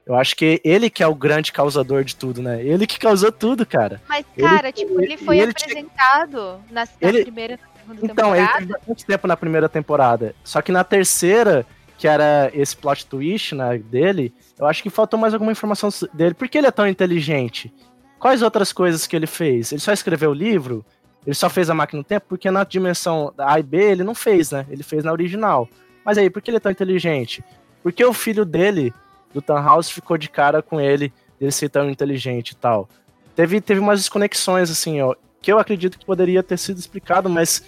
[0.07, 2.62] Eu acho que ele que é o grande causador de tudo, né?
[2.64, 4.01] Ele que causou tudo, cara.
[4.09, 7.66] Mas, Ele- cara, tipo, ele foi ele tinha- apresentado na, na Ele- primeira e na
[7.97, 8.59] segunda Então, ele temporada.
[8.66, 10.35] teve bastante tempo na primeira temporada.
[10.45, 11.66] Só que na terceira,
[11.99, 16.35] que era esse plot twist né, dele, eu acho que faltou mais alguma informação dele.
[16.35, 17.75] Por que ele é tão inteligente?
[18.18, 19.72] Quais outras coisas que ele fez?
[19.72, 20.85] Ele só escreveu o livro?
[21.26, 22.26] Ele só fez a máquina do tempo?
[22.29, 24.64] Porque na dimensão A e B ele não fez, né?
[24.70, 25.68] Ele fez na original.
[26.05, 27.44] Mas aí, por que ele é tão inteligente?
[27.83, 28.94] Porque o filho dele,
[29.35, 32.88] do Tannhaus, ficou de cara com ele, dele ser tão inteligente e tal.
[33.35, 37.62] Teve, teve umas desconexões, assim, ó, que eu acredito que poderia ter sido explicado, mas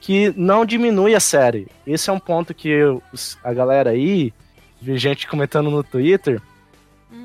[0.00, 1.68] que não diminui a série.
[1.86, 4.32] Esse é um ponto que os- a galera aí,
[4.80, 6.40] vi gente comentando no Twitter,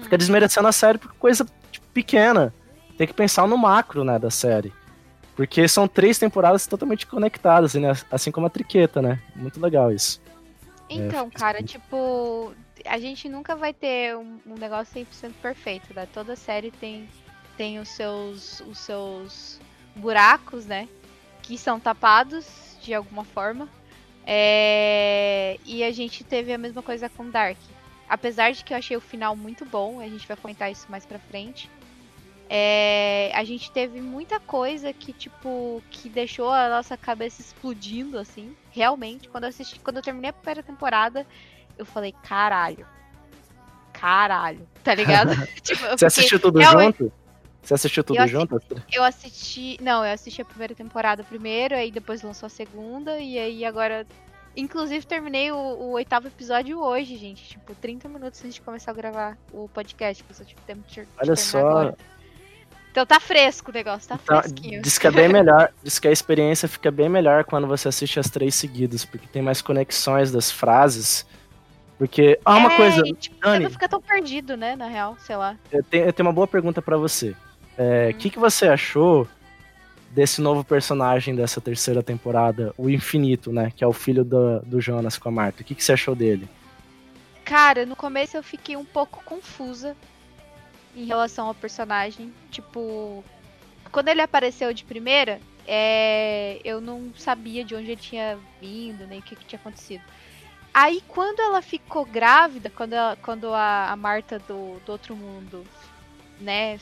[0.02, 1.46] fica desmerecendo a série por coisa
[1.94, 2.54] pequena.
[2.98, 4.74] Tem que pensar no macro, né, da série.
[5.36, 7.92] Porque são três temporadas totalmente conectadas, né?
[8.12, 9.20] assim como a Triqueta, né?
[9.36, 10.22] Muito legal isso.
[10.90, 12.54] Então, fica cara, tipo,
[12.86, 16.08] a gente nunca vai ter um, um negócio 100% perfeito, né?
[16.14, 17.10] Toda série tem,
[17.58, 19.60] tem os, seus, os seus
[19.96, 20.88] buracos, né?
[21.42, 23.68] Que são tapados de alguma forma.
[24.26, 27.58] É, E a gente teve a mesma coisa com Dark.
[28.08, 31.06] Apesar de que eu achei o final muito bom, a gente vai comentar isso mais
[31.06, 31.70] pra frente.
[32.50, 38.56] É, a gente teve muita coisa que, tipo, que deixou a nossa cabeça explodindo, assim,
[38.72, 39.28] realmente.
[39.30, 41.26] Quando eu assisti, quando eu terminei a primeira temporada,
[41.78, 42.86] eu falei, caralho.
[43.92, 45.32] Caralho, tá ligado?
[45.62, 47.14] tipo, Você fiquei- assistiu tudo realmente- junto?
[47.62, 48.62] Você assistiu tudo Eu junto?
[48.92, 49.78] Eu assisti.
[49.82, 54.06] Não, eu assisti a primeira temporada primeiro, aí depois lançou a segunda, e aí agora.
[54.56, 57.48] Inclusive, terminei o, o oitavo episódio hoje, gente.
[57.52, 60.84] Tipo, 30 minutos antes de começar a gravar o podcast, que eu só tive tempo
[60.90, 61.58] de, Olha só.
[61.60, 61.98] agora.
[62.94, 64.80] Então tá fresco o negócio, tá Então, fresquinho.
[64.84, 68.20] diz que é bem melhor, diz que a experiência fica bem melhor quando você assiste
[68.20, 71.26] as três seguidas, porque tem mais conexões das frases.
[71.98, 73.64] Porque, ah, uma é, coisa, e, tipo, você Dani.
[73.64, 75.58] não fica tão perdido, né, na real, sei lá.
[75.72, 77.30] eu tenho, eu tenho uma boa pergunta pra você.
[77.30, 78.14] O Hum.
[78.20, 79.28] que, que você achou
[80.12, 83.72] desse novo personagem dessa terceira temporada, o Infinito, né?
[83.76, 85.64] Que é o filho do, do Jonas com a Marta.
[85.64, 86.48] O que, que você achou dele?
[87.44, 89.96] Cara, no começo eu fiquei um pouco confusa
[90.96, 92.34] em relação ao personagem.
[92.52, 93.24] Tipo,
[93.92, 99.20] quando ele apareceu de primeira, é, eu não sabia de onde ele tinha vindo, nem
[99.20, 100.04] o que, que tinha acontecido.
[100.74, 105.64] Aí, quando ela ficou grávida, quando, ela- quando a, a Marta do, do outro mundo,
[106.40, 106.80] né,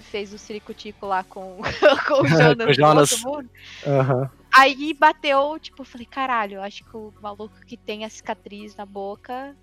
[0.00, 1.58] fez o ciricutico lá com,
[2.08, 3.12] com o Jonas, Com o do Jonas.
[3.12, 3.50] outro mundo,
[3.86, 4.30] Aham.
[4.56, 8.76] Aí bateu, tipo, eu falei, caralho, eu acho que o maluco que tem a cicatriz
[8.76, 9.54] na boca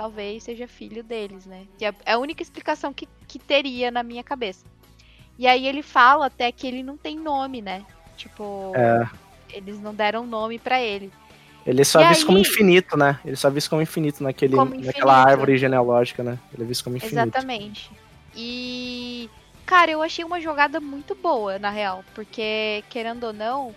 [0.00, 1.66] talvez seja filho deles, né?
[1.76, 4.64] Que é é a única explicação que, que teria na minha cabeça.
[5.38, 7.84] E aí ele fala até que ele não tem nome, né?
[8.16, 9.06] Tipo, É.
[9.52, 11.12] eles não deram nome pra ele.
[11.66, 13.20] Ele é só E visto como aí- infinito, né?
[13.22, 15.08] Ele é só visto como infinito naquele, Como naquela infinito.
[15.10, 16.38] árvore genealógica, né?
[16.54, 17.16] Ele é visto como infinito.
[17.18, 17.90] Exatamente.
[18.34, 19.28] E,
[19.66, 23.74] cara, eu achei uma jogada muito boa, na real, porque, querendo ou não,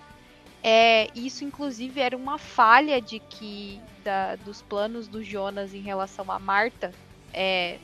[0.63, 6.29] é, isso inclusive era uma falha de que da- dos planos do Jonas em relação
[6.31, 6.91] a Marta.
[7.33, 7.79] É,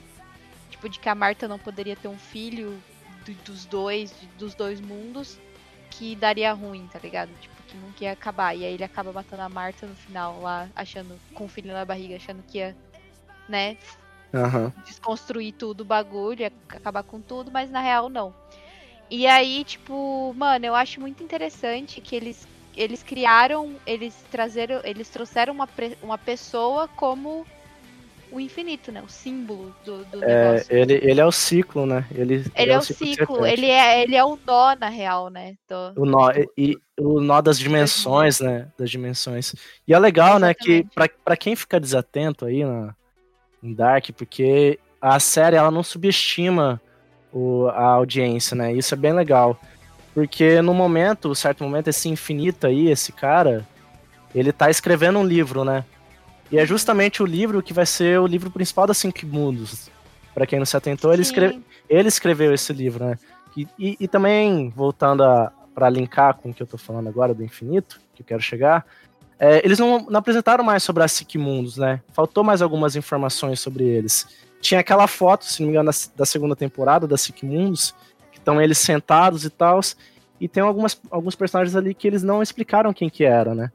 [0.69, 2.81] tipo, de que a Marta não poderia ter um filho
[3.25, 5.39] do- dos dois, dos dois mundos,
[5.91, 7.31] que daria ruim, tá ligado?
[7.41, 8.55] Tipo, que nunca ia acabar.
[8.55, 11.83] E aí ele acaba matando a Marta no final, lá, achando, com o filho na
[11.85, 12.75] barriga, achando que ia,
[13.47, 13.77] né,
[14.33, 14.71] Aham.
[14.85, 18.33] desconstruir tudo o bagulho, acabar com tudo, mas na real não.
[19.09, 25.09] E aí, tipo, mano, eu acho muito interessante que eles eles criaram, eles trazeram, eles
[25.09, 25.67] trouxeram uma,
[26.01, 27.45] uma pessoa como
[28.31, 29.01] o infinito, né?
[29.01, 30.75] O símbolo do, do É, negócio.
[30.75, 32.05] ele, ele é o ciclo, né?
[32.11, 35.29] Ele, Ele é o que se ciclo, ele é, ele é o nó, na real,
[35.29, 35.55] né?
[35.67, 38.67] do- O nó, e, e o nó das dimensões, né?
[38.77, 39.55] Das dimensões.
[39.87, 40.93] E é legal, né, que Exatamente.
[40.93, 42.93] pra, pra quem fica desatento aí na,
[43.63, 46.79] em Dark, porque a série ela não subestima
[47.33, 48.73] o, a audiência, né?
[48.73, 49.59] Isso é bem legal.
[50.19, 53.65] Porque no momento, certo momento, esse infinito aí, esse cara,
[54.35, 55.85] ele tá escrevendo um livro, né?
[56.51, 59.89] E é justamente o livro que vai ser o livro principal da Cinco Mundos.
[60.33, 63.17] Para quem não se atentou, ele, escreve, ele escreveu esse livro, né?
[63.55, 65.23] E, e, e também, voltando
[65.73, 68.85] para linkar com o que eu tô falando agora do infinito, que eu quero chegar,
[69.39, 72.01] é, eles não, não, apresentaram mais sobre a Mundos, né?
[72.11, 74.27] Faltou mais algumas informações sobre eles.
[74.59, 78.08] Tinha aquela foto, se não me engano, da, da segunda temporada da Mundos, que
[78.39, 79.79] estão eles sentados e tal,
[80.39, 83.71] e tem algumas, alguns personagens ali que eles não explicaram quem que era, né?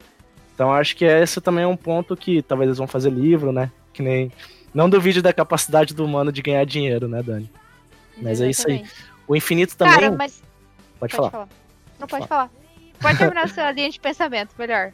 [0.54, 3.70] Então acho que esse também é um ponto que talvez eles vão fazer livro, né?
[3.92, 4.32] Que nem.
[4.72, 7.50] Não duvide da capacidade do humano de ganhar dinheiro, né, Dani?
[8.16, 8.44] Mas Exatamente.
[8.44, 8.84] é isso aí.
[9.26, 9.94] O infinito também.
[9.94, 10.42] Cara, mas...
[10.98, 11.30] Pode, pode falar.
[11.30, 11.48] falar.
[11.98, 12.50] Não pode, pode falar.
[13.00, 14.92] Pode terminar a sua linha de pensamento, melhor.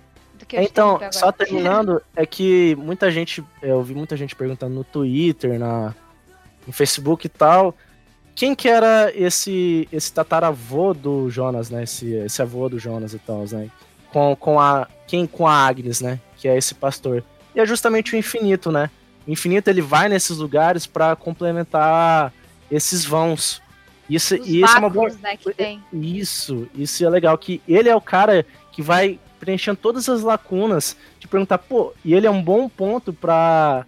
[0.53, 5.95] então, só terminando, é que muita gente, eu vi muita gente perguntando no Twitter, na,
[6.67, 7.75] no Facebook e tal,
[8.41, 11.83] quem que era esse esse tataravô do Jonas, né?
[11.83, 13.69] Esse, esse avô do Jonas e tal, né?
[14.11, 16.19] Com, com a quem com a Agnes, né?
[16.39, 17.23] Que é esse pastor.
[17.55, 18.89] E é justamente o infinito, né?
[19.29, 22.33] O infinito ele vai nesses lugares para complementar
[22.71, 23.61] esses vãos.
[24.09, 25.11] Isso, Os e isso é uma boa.
[25.11, 27.37] Né, isso, isso é legal.
[27.37, 32.15] Que ele é o cara que vai preenchendo todas as lacunas de perguntar, pô, e
[32.15, 33.85] ele é um bom ponto pra,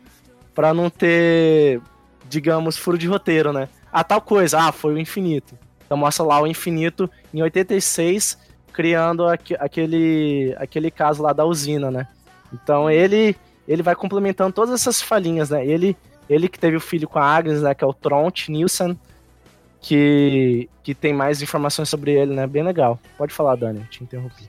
[0.55, 1.81] pra não ter,
[2.29, 3.67] digamos, furo de roteiro, né?
[3.93, 5.59] Ah, tal coisa, ah, foi o infinito.
[5.85, 8.39] Então mostra lá o infinito em 86
[8.73, 12.09] criando aqu aquele, aquele caso lá da usina, né?
[12.53, 15.65] Então ele ele vai complementando todas essas falhinhas, né?
[15.65, 15.97] Ele,
[16.29, 17.75] ele que teve o filho com a Agnes, né?
[17.75, 18.99] Que é o Tront Nielsen,
[19.81, 22.47] que, que tem mais informações sobre ele, né?
[22.47, 22.99] Bem legal.
[23.17, 24.49] Pode falar, Dani, te interrompi.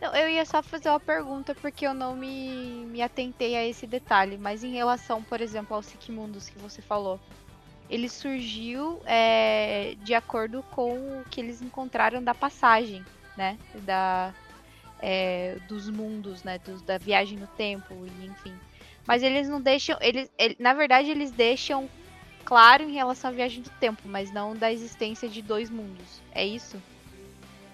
[0.00, 4.36] Eu ia só fazer uma pergunta porque eu não me, me atentei a esse detalhe,
[4.36, 7.18] mas em relação, por exemplo, ao Sigmundos que você falou,
[7.94, 13.04] ele surgiu é, de acordo com o que eles encontraram da passagem
[13.36, 13.58] né?
[13.82, 14.32] Da,
[15.00, 16.58] é, dos mundos, né?
[16.64, 18.54] Dos, da viagem no tempo e enfim.
[19.06, 19.96] Mas eles não deixam.
[20.00, 21.88] Eles, ele, na verdade, eles deixam
[22.44, 26.22] claro em relação à viagem do tempo, mas não da existência de dois mundos.
[26.32, 26.80] É isso?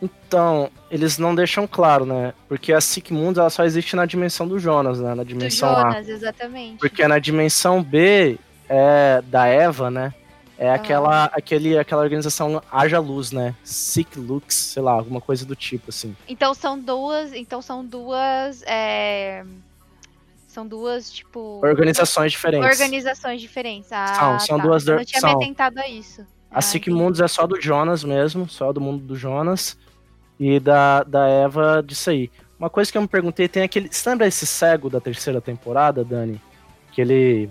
[0.03, 2.33] Então, eles não deixam claro, né?
[2.49, 5.15] Porque a Sick Mundos ela só existe na dimensão do Jonas, né?
[5.15, 6.13] Na dimensão do Jonas, A.
[6.13, 6.79] exatamente.
[6.79, 8.39] Porque na dimensão B
[8.71, 10.15] é da Eva, né?
[10.57, 10.75] É ah.
[10.75, 13.55] aquela, aquele, aquela organização Haja Luz, né?
[13.65, 16.17] Sick Lux, sei lá, alguma coisa do tipo, assim.
[16.29, 17.33] Então são duas.
[17.33, 18.63] Então são duas.
[18.63, 19.45] É...
[20.47, 21.61] São duas, tipo.
[21.65, 22.69] Organizações diferentes.
[22.69, 23.91] Organizações diferentes.
[23.93, 24.65] Ah, são, são tá.
[24.65, 24.87] duas.
[24.87, 25.31] Eu não tinha são.
[25.31, 26.23] me atentado a isso.
[26.51, 29.77] A ah, Sick Mundos é só do Jonas mesmo, só do mundo do Jonas.
[30.39, 32.31] E da, da Eva disso aí.
[32.59, 33.89] Uma coisa que eu me perguntei, tem aquele.
[33.91, 36.41] Você lembra esse cego da terceira temporada, Dani?
[36.93, 37.51] Que ele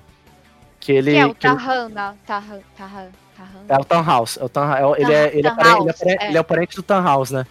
[0.80, 1.12] que ele.
[1.12, 2.16] Que é o Tahan, não.
[2.26, 3.10] Tahan, Tahan,
[3.68, 4.40] É o Townhouse.
[4.40, 4.44] É
[4.86, 6.28] o é, ele, é, ele, é parente, ele, é parente, é.
[6.28, 7.46] ele é o parente do Townhouse, né?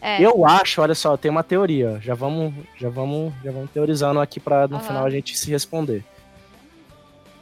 [0.00, 0.22] É.
[0.22, 2.00] Eu acho, olha só, tem uma teoria.
[2.00, 4.82] Já vamos, já vamos, já vamos teorizando aqui para no uhum.
[4.82, 6.02] final a gente se responder.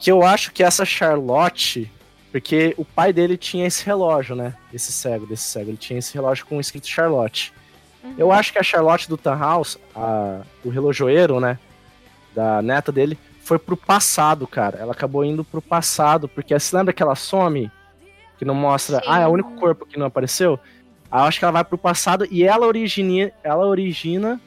[0.00, 1.90] Que eu acho que essa Charlotte,
[2.32, 4.54] porque o pai dele tinha esse relógio, né?
[4.72, 7.52] Esse cego, desse cego, ele tinha esse relógio com escrito Charlotte.
[8.02, 8.14] Uhum.
[8.18, 11.58] Eu acho que a Charlotte do Townhouse, a, o relojoeiro, né?
[12.34, 13.16] Da neta dele,
[13.48, 14.78] foi pro passado, cara.
[14.78, 17.70] Ela acabou indo pro passado, porque você lembra que ela some?
[18.36, 18.98] Que não mostra.
[18.98, 19.04] Sim.
[19.06, 20.60] Ah, é o único corpo que não apareceu?
[21.10, 24.38] Aí eu acho que ela vai pro passado e ela origina, ela origina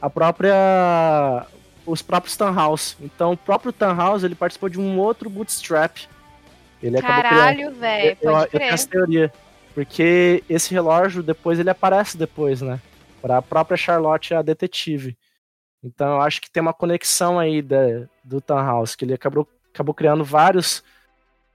[0.00, 1.46] a própria.
[1.84, 2.96] os próprios House.
[3.02, 5.98] Então o próprio House ele participou de um outro bootstrap.
[6.82, 8.16] Ele Caralho, velho.
[8.22, 9.30] Eu, eu, essa teoria.
[9.74, 12.80] Porque esse relógio depois ele aparece depois, né?
[13.20, 15.18] Pra própria Charlotte, a detetive.
[15.82, 19.94] Então eu acho que tem uma conexão aí da, do House que ele acabou, acabou
[19.94, 20.82] criando vários.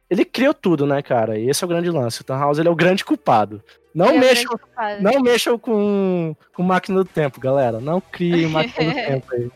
[0.10, 1.38] Ele criou tudo, né, cara?
[1.38, 2.24] E esse é o grande lance.
[2.28, 3.64] O House ele é o grande culpado.
[3.94, 7.80] Não ele mexam, é não mexam com, com máquina do tempo, galera.
[7.80, 9.52] Não crie máquina do tempo aí.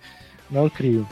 [0.50, 1.06] Não crie.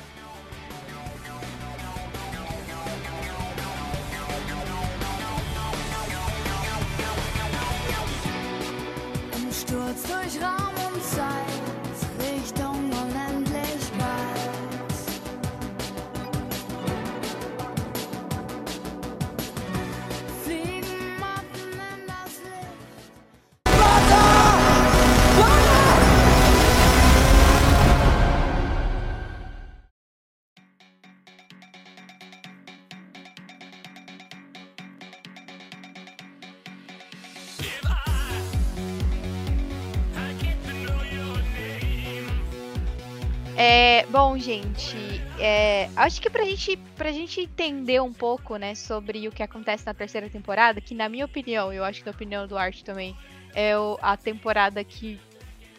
[44.37, 44.95] Gente,
[45.39, 49.85] é, acho que pra gente, pra gente entender um pouco, né, sobre o que acontece
[49.85, 53.15] na terceira temporada, que na minha opinião, eu acho que na opinião do Art também,
[53.53, 55.19] é o, a temporada que,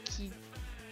[0.05, 0.33] que,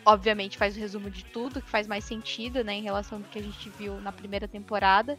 [0.04, 3.38] obviamente, faz o resumo de tudo, que faz mais sentido, né, em relação ao que
[3.38, 5.18] a gente viu na primeira temporada.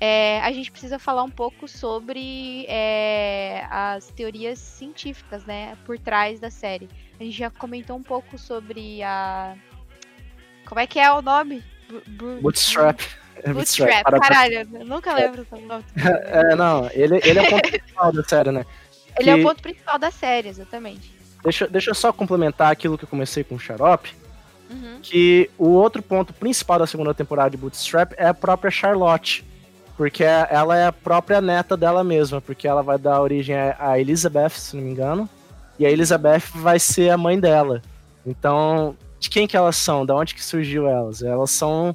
[0.00, 6.38] É, a gente precisa falar um pouco sobre é, as teorias científicas, né, por trás
[6.38, 6.88] da série.
[7.18, 9.56] A gente já comentou um pouco sobre a.
[10.68, 11.62] Como é que é o nome?
[12.40, 13.00] Bootstrap.
[13.46, 15.84] Bootstrap, caralho, eu nunca lembro o nome.
[15.96, 18.66] É, não, ele, ele é o ponto principal da série, né?
[19.16, 19.30] Ele que...
[19.30, 21.14] é o ponto principal da série, exatamente.
[21.42, 24.14] Deixa, deixa eu só complementar aquilo que eu comecei com o Xarope.
[24.68, 24.98] Uhum.
[25.00, 29.46] Que o outro ponto principal da segunda temporada de Bootstrap é a própria Charlotte
[29.98, 34.50] porque ela é a própria neta dela mesma, porque ela vai dar origem a Elizabeth,
[34.50, 35.28] se não me engano,
[35.76, 37.82] e a Elizabeth vai ser a mãe dela.
[38.24, 40.06] Então, de quem que elas são?
[40.06, 41.22] Da onde que surgiu elas?
[41.22, 41.94] Elas são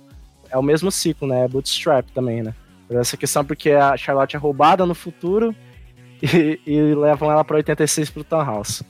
[0.49, 1.45] é o mesmo ciclo, né?
[1.45, 2.53] É bootstrap também, né?
[2.87, 5.55] Por essa questão porque a Charlotte é roubada no futuro
[6.21, 8.85] e, e levam ela para 86 pro Townhouse.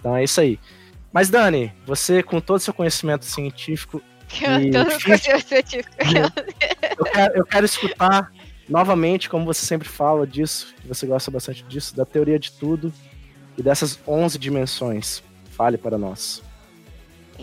[0.00, 0.58] Então é isso aí.
[1.12, 4.02] Mas Dani, você com todo o seu conhecimento científico
[4.72, 5.94] todo conhecimento científico.
[6.98, 8.32] eu, quero, eu quero escutar
[8.68, 12.92] novamente, como você sempre fala disso, que você gosta bastante disso, da teoria de tudo
[13.56, 15.22] e dessas 11 dimensões.
[15.50, 16.42] Fale para nós.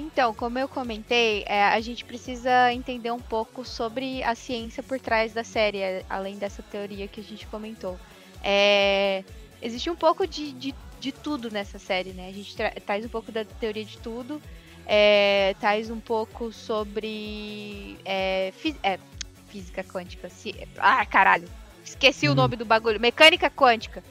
[0.02, 5.00] Então, como eu comentei, é, a gente precisa entender um pouco sobre a ciência por
[5.00, 8.00] trás da série, é, além dessa teoria que a gente comentou.
[8.44, 9.24] É,
[9.62, 12.30] existe um pouco de, de, de, tudo nessa série, né?
[12.30, 14.42] A gente tra traz um pouco da teoria de tudo,
[14.88, 19.00] é, traz um pouco sobre é, é
[19.50, 20.30] física quântica.
[20.80, 21.48] Ah, caralho.
[21.86, 22.34] Esqueci uhum.
[22.34, 23.00] o nome do bagulho.
[23.00, 24.04] Mecânica quântica.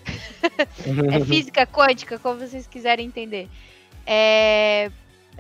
[1.13, 3.49] é física quântica, como vocês quiserem entender.
[4.07, 4.91] É...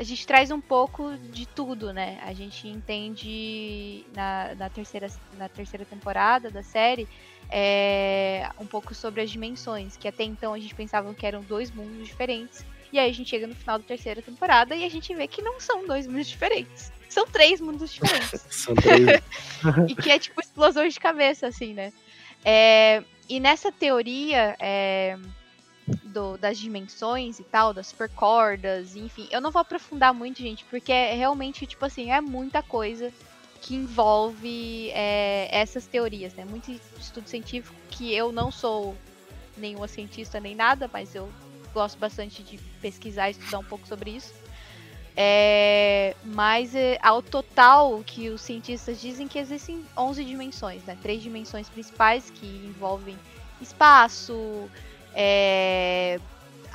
[0.01, 2.19] A gente traz um pouco de tudo, né?
[2.23, 7.07] A gente entende na, na, terceira, na terceira temporada da série
[7.51, 8.49] é...
[8.59, 12.09] um pouco sobre as dimensões, que até então a gente pensava que eram dois mundos
[12.09, 12.65] diferentes.
[12.91, 15.43] E aí a gente chega no final da terceira temporada e a gente vê que
[15.43, 16.91] não são dois mundos diferentes.
[17.07, 18.41] São três mundos diferentes.
[18.49, 19.21] São três.
[19.87, 21.93] e que é tipo explosão de cabeça, assim, né?
[22.43, 25.19] É, e nessa teoria é,
[26.05, 30.93] do, das dimensões e tal, das supercordas, enfim, eu não vou aprofundar muito, gente, porque
[30.93, 33.13] é realmente, tipo assim, é muita coisa
[33.61, 36.45] que envolve é, essas teorias, né?
[36.45, 38.97] Muito estudo científico que eu não sou
[39.57, 41.29] nenhuma cientista nem nada, mas eu
[41.73, 44.33] gosto bastante de pesquisar e estudar um pouco sobre isso.
[45.17, 50.97] É, mas é, ao total que os cientistas dizem que existem 11 dimensões, né?
[51.03, 53.19] Três dimensões principais que envolvem
[53.61, 54.71] espaço,
[55.15, 56.19] é,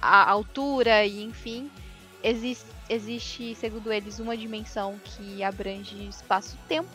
[0.01, 1.69] a altura e enfim.
[2.23, 6.89] Existe, existe, segundo eles, uma dimensão que abrange espaço-tempo,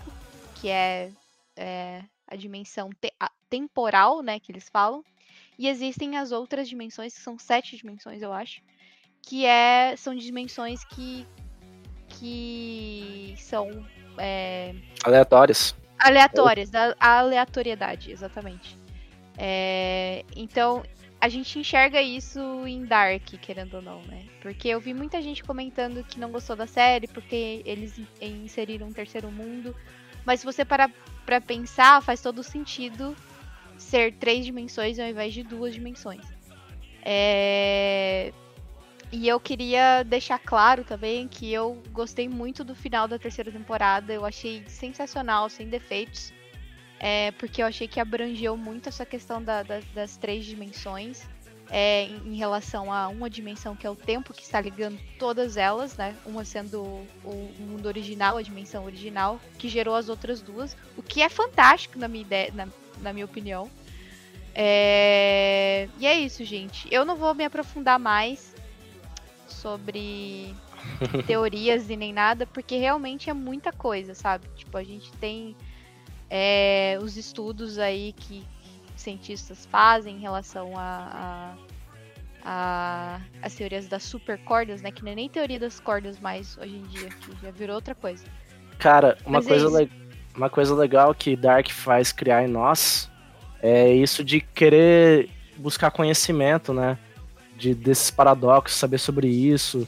[0.56, 1.10] que é,
[1.56, 4.40] é, a dimensão te a temporal, né?
[4.40, 5.04] Que eles falam.
[5.58, 8.62] E existem as outras dimensões, que são sete dimensões, eu acho,
[9.22, 11.26] que é, são dimensões que,
[12.08, 13.68] que são
[14.16, 14.74] é,
[15.04, 15.74] aleatórias.
[15.98, 18.74] Aleatórias, da aleatoriedade, exatamente.
[19.36, 20.82] É, então,
[21.20, 24.24] a gente enxerga isso em Dark, querendo ou não, né?
[24.40, 28.92] Porque eu vi muita gente comentando que não gostou da série porque eles inseriram um
[28.92, 29.76] terceiro mundo.
[30.24, 30.90] Mas se você parar
[31.26, 33.14] pra pensar, faz todo sentido
[33.76, 36.24] ser três dimensões ao invés de duas dimensões.
[37.02, 38.32] É...
[39.12, 44.12] E eu queria deixar claro também que eu gostei muito do final da terceira temporada.
[44.12, 46.32] Eu achei sensacional, sem defeitos.
[47.02, 51.26] É, porque eu achei que abrangeu muito essa questão da, da, das três dimensões.
[51.72, 55.56] É, em, em, relação a uma dimensão que é o tempo que está ligando todas
[55.56, 56.16] elas, né?
[56.26, 61.02] Uma sendo o, o, mundo original, a dimensão original, que gerou as outras duas, o
[61.02, 62.68] que é fantástico na minha ideia, na,
[63.00, 63.70] na minha opinião.
[64.52, 65.88] É...
[65.98, 66.88] E é isso, gente.
[66.90, 68.52] Eu não vou me aprofundar mais
[69.46, 70.54] sobre
[71.26, 74.48] teorias e nem nada, porque realmente é muita coisa, sabe?
[74.56, 75.54] Tipo, a gente tem
[76.30, 78.44] é, os estudos aí que
[78.96, 81.56] cientistas fazem em relação a,
[82.44, 84.90] a, a, as teorias das supercordas, né?
[84.90, 87.94] Que não é nem teoria das cordas mais hoje em dia, que já virou outra
[87.94, 88.24] coisa.
[88.78, 89.88] Cara, uma, é coisa, é
[90.36, 93.10] uma coisa legal que Dark faz criar em nós
[93.62, 95.28] é isso de querer
[95.58, 96.96] buscar conhecimento, né?
[97.60, 99.86] de, desses paradoxos, saber sobre isso.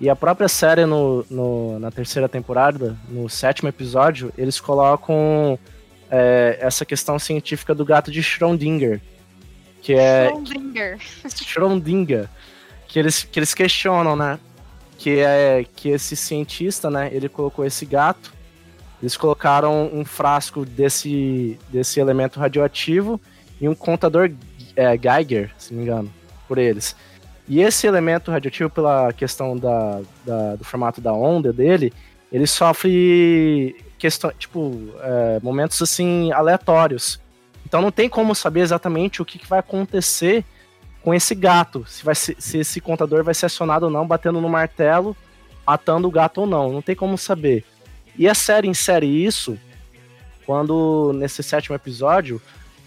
[0.00, 5.58] E a própria série no, no na terceira temporada, no sétimo episódio, eles colocam
[6.10, 9.00] é, essa questão científica do gato de Schrödinger.
[9.80, 10.28] Que é.
[10.28, 10.98] Schrödinger.
[11.28, 12.28] Schrödinger.
[12.88, 14.38] Que eles, que eles questionam, né?
[14.98, 17.08] Que é que esse cientista, né?
[17.12, 18.32] Ele colocou esse gato.
[19.00, 23.18] Eles colocaram um frasco desse, desse elemento radioativo
[23.58, 24.30] e um contador
[24.76, 26.12] é, Geiger, se não me engano,
[26.46, 26.94] por eles.
[27.48, 31.92] E esse elemento radioativo, pela questão da, da do formato da onda dele,
[32.30, 37.20] ele sofre questão, tipo, é, momentos assim aleatórios.
[37.64, 40.44] Então não tem como saber exatamente o que, que vai acontecer
[41.02, 44.40] com esse gato, se, vai se, se esse contador vai ser acionado ou não, batendo
[44.40, 45.16] no martelo,
[45.66, 46.72] matando o gato ou não.
[46.72, 47.64] Não tem como saber.
[48.16, 49.58] E a série insere isso
[50.44, 52.40] quando, nesse sétimo episódio,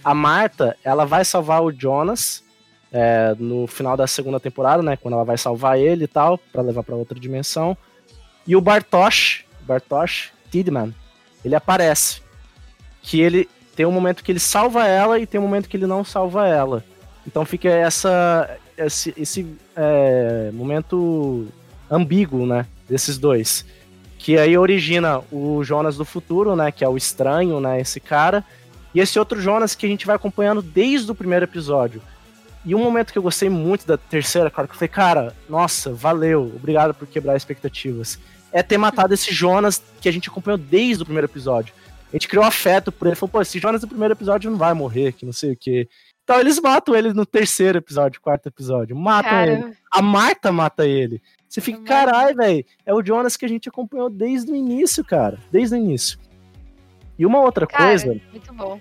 [0.03, 2.43] a Marta ela vai salvar o Jonas
[2.91, 4.97] é, no final da segunda temporada, né?
[4.97, 7.75] Quando ela vai salvar ele e tal, para levar para outra dimensão.
[8.45, 10.93] E o Bartosz, Bartosz Tidman,
[11.43, 12.21] ele aparece.
[13.01, 15.87] Que ele tem um momento que ele salva ela e tem um momento que ele
[15.87, 16.83] não salva ela.
[17.25, 21.47] Então fica essa, esse, esse é, momento
[21.89, 22.65] ambíguo, né?
[22.87, 23.65] Desses dois.
[24.17, 26.71] Que aí origina o Jonas do futuro, né?
[26.71, 27.79] Que é o estranho, né?
[27.79, 28.43] Esse cara.
[28.93, 32.01] E esse outro Jonas que a gente vai acompanhando desde o primeiro episódio.
[32.65, 35.91] E um momento que eu gostei muito da terceira, cara, que eu falei, cara, nossa,
[35.91, 38.17] valeu, obrigado por quebrar expectativas.
[38.53, 41.73] É ter matado esse Jonas que a gente acompanhou desde o primeiro episódio.
[42.09, 43.15] A gente criou afeto por ele.
[43.15, 45.89] Falou, pô, esse Jonas do primeiro episódio não vai morrer, que não sei o quê.
[46.23, 48.95] Então eles matam ele no terceiro episódio, quarto episódio.
[48.95, 49.51] Matam Cara.
[49.51, 49.77] ele.
[49.91, 51.21] A Marta mata ele.
[51.49, 52.65] Você fica, caralho, velho.
[52.85, 55.37] É o Jonas que a gente acompanhou desde o início, cara.
[55.51, 56.17] Desde o início.
[57.17, 58.19] E uma outra cara, coisa.
[58.31, 58.79] Muito bom.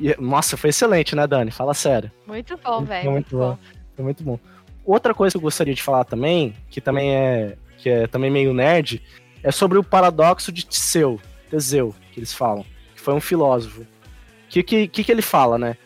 [0.00, 1.50] E, nossa, foi excelente, né, Dani?
[1.50, 2.10] Fala sério.
[2.26, 3.04] Muito bom, velho.
[3.04, 3.50] Foi muito, bom.
[3.50, 3.58] bom.
[3.94, 4.38] Foi muito bom.
[4.84, 8.52] Outra coisa que eu gostaria de falar também, que também é, que é também meio
[8.52, 9.02] nerd,
[9.42, 11.20] é sobre o paradoxo de Teseu,
[11.50, 12.64] Teseu, que eles falam,
[12.94, 13.82] que foi um filósofo.
[13.82, 13.86] O
[14.48, 15.76] que, que, que, ele fala, né?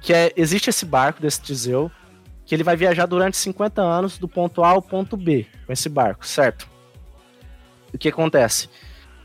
[0.00, 1.90] que é, existe esse barco desse Teseu,
[2.44, 5.88] que ele vai viajar durante 50 anos do ponto A ao ponto B com esse
[5.88, 6.68] barco, certo?
[7.92, 8.68] O que acontece?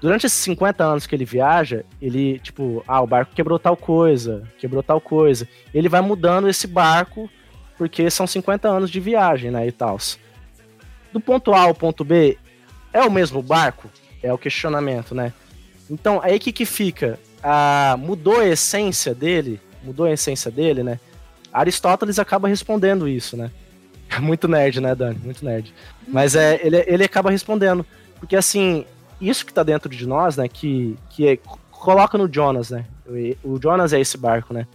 [0.02, 4.44] Durante esses 50 anos que ele viaja, ele, tipo, ah, o barco quebrou tal coisa,
[4.58, 5.48] quebrou tal coisa.
[5.74, 7.30] Ele vai mudando esse barco,
[7.78, 9.98] porque são 50 anos de viagem, né, e tal.
[11.14, 12.38] Do ponto A ao ponto B,
[12.92, 13.90] é o mesmo barco?
[14.22, 15.32] É o questionamento, né?
[15.90, 17.20] Então, aí que que fica?
[17.42, 19.60] Ah, mudou a essência dele?
[19.84, 21.00] mudou a essência dele, né?
[21.52, 23.52] Aristóteles acaba respondendo isso, né?
[24.20, 25.20] Muito nerd, né, Dani?
[25.24, 25.74] Muito nerd.
[26.08, 27.86] Mas é, ele, ele acaba respondendo.
[28.20, 28.86] Porque, assim,
[29.20, 31.38] isso que tá dentro de nós, né, que, que é,
[31.70, 32.86] coloca no Jonas, né?
[33.44, 34.66] O Jonas é esse barco, né?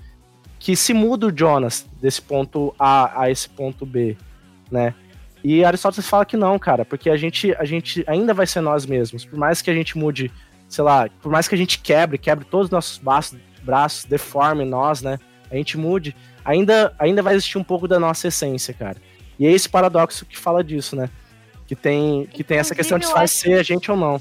[0.59, 4.17] Que se muda o Jonas desse ponto A a esse ponto B,
[4.71, 4.95] né?
[5.43, 8.85] E Aristóteles fala que não, cara, porque a gente, a gente ainda vai ser nós
[8.85, 9.25] mesmos.
[9.25, 10.33] Por mais que a gente mude,
[10.69, 14.65] sei lá, por mais que a gente quebre, quebre todos os nossos braços, braços, deforme
[14.65, 15.19] nós, né?
[15.51, 16.15] A gente mude,
[16.45, 18.97] ainda, ainda vai existir um pouco da nossa essência, cara.
[19.39, 21.09] E é esse paradoxo que fala disso, né?
[21.67, 24.21] Que tem, que tem essa questão de se faz ser a gente ou não.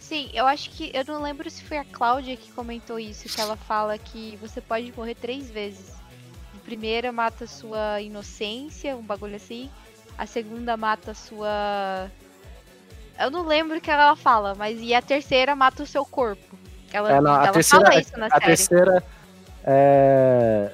[0.00, 0.90] Sim, eu acho que.
[0.92, 4.60] Eu não lembro se foi a Cláudia que comentou isso, que ela fala que você
[4.60, 5.92] pode morrer três vezes.
[6.54, 9.70] A primeira mata a sua inocência, um bagulho assim.
[10.16, 12.10] A segunda mata a sua.
[13.18, 16.56] Eu não lembro o que ela fala, mas e a terceira mata o seu corpo.
[16.92, 18.44] Ela, é, não, ela terceira, fala isso na a série.
[18.44, 19.04] Terceira,
[19.64, 20.70] é,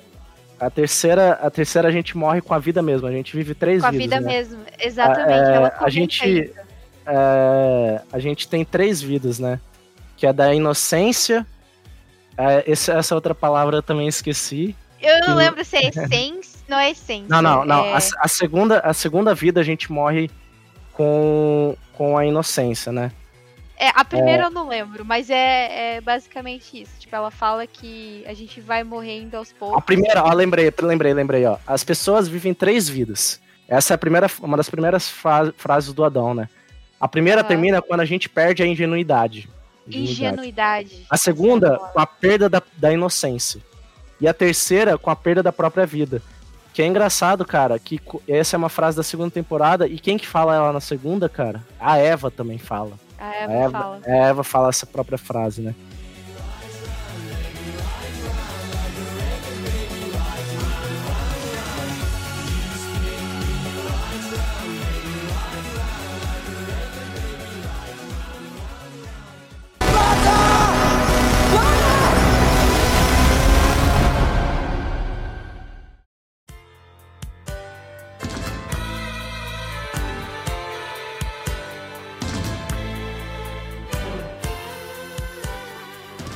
[0.59, 3.07] a terceira, a terceira a gente morre com a vida mesmo.
[3.07, 4.09] A gente vive três com vidas.
[4.09, 4.37] Com a vida né?
[4.37, 5.33] mesmo, exatamente.
[5.33, 6.53] É, a gente,
[7.07, 9.59] é, a gente tem três vidas, né?
[10.17, 11.47] Que é da inocência.
[12.37, 14.77] É, essa outra palavra eu também esqueci.
[15.01, 15.35] Eu não que...
[15.35, 16.60] lembro se é essência.
[16.71, 17.27] Não é essência.
[17.29, 17.85] Não, não, não.
[17.85, 17.95] É...
[17.95, 20.31] A, a, segunda, a segunda vida a gente morre
[20.93, 23.11] com, com a inocência, né?
[23.77, 24.47] É, a primeira é...
[24.47, 26.93] eu não lembro, mas é, é, basicamente isso.
[27.01, 29.77] Tipo, ela fala que a gente vai morrendo aos poucos.
[29.77, 31.57] A primeira, ó, lembrei, lembrei, lembrei, ó.
[31.67, 33.41] As pessoas vivem três vidas.
[33.67, 36.49] Essa é a primeira, uma das primeiras fra frases do Adão, né?
[37.01, 37.49] A primeira uhum.
[37.49, 39.49] termina quando a gente perde a ingenuidade.
[39.89, 40.13] Ingenuidade.
[40.13, 41.07] ingenuidade.
[41.09, 43.61] A segunda, com a perda da, da inocência.
[44.21, 46.21] E a terceira, com a perda da própria vida.
[46.73, 50.27] Que é engraçado, cara, que essa é uma frase da segunda temporada, e quem que
[50.27, 51.65] fala ela na segunda, cara?
[51.79, 52.93] A Eva também fala.
[53.19, 54.01] A Eva, a Eva fala.
[54.07, 55.75] A Eva fala essa própria frase, né?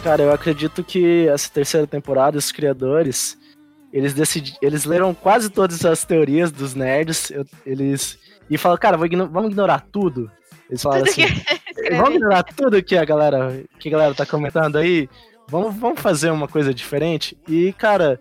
[0.04, 3.38] Cara, eu acredito que essa terceira temporada, os criadores,
[3.90, 8.18] eles decidi, eles leram quase todas as teorias dos nerds, eu, eles
[8.50, 10.30] e falaram, cara, vamos ignorar tudo.
[10.68, 11.22] Eles falaram assim,
[11.96, 15.08] vamos ignorar tudo que a galera, que a galera tá comentando aí,
[15.48, 17.34] vamos, vamos fazer uma coisa diferente.
[17.48, 18.20] E, cara,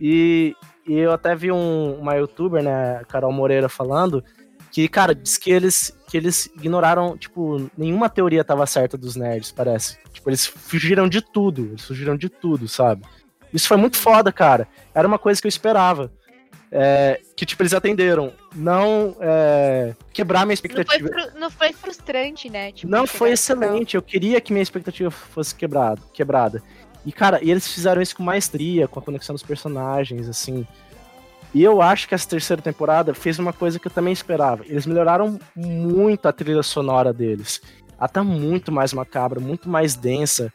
[0.00, 0.56] e,
[0.88, 4.24] e eu até vi um, uma youtuber, né, Carol Moreira, falando
[4.70, 9.50] que, cara, diz que eles, que eles ignoraram, tipo, nenhuma teoria tava certa dos nerds,
[9.50, 9.98] parece.
[10.12, 13.04] Tipo, eles fugiram de tudo, eles fugiram de tudo, sabe?
[13.52, 14.68] Isso foi muito foda, cara.
[14.94, 16.12] Era uma coisa que eu esperava.
[16.72, 18.32] É, que, tipo, eles atenderam.
[18.54, 21.08] Não é, quebrar minha expectativa.
[21.08, 22.70] Não foi, não foi frustrante, né?
[22.70, 23.96] Tipo, não, foi excelente.
[23.96, 26.62] Eu queria que minha expectativa fosse quebrado, quebrada.
[27.04, 30.64] E, cara, e eles fizeram isso com maestria, com a conexão dos personagens, assim.
[31.52, 34.64] E eu acho que essa terceira temporada fez uma coisa que eu também esperava.
[34.66, 37.60] Eles melhoraram muito a trilha sonora deles.
[37.98, 40.52] Ela tá muito mais macabra, muito mais densa.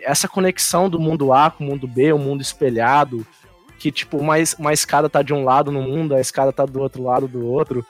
[0.00, 3.24] Essa conexão do mundo A com o mundo B, o mundo espelhado,
[3.78, 6.80] que tipo, uma, uma escada tá de um lado no mundo, a escada tá do
[6.80, 7.86] outro lado do outro.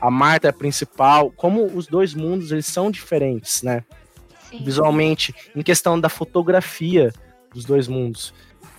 [0.00, 1.32] A Marta é a principal.
[1.32, 3.82] Como os dois mundos eles são diferentes, né?
[4.50, 4.62] Sim.
[4.62, 7.12] Visualmente, em questão da fotografia
[7.52, 8.32] dos dois mundos.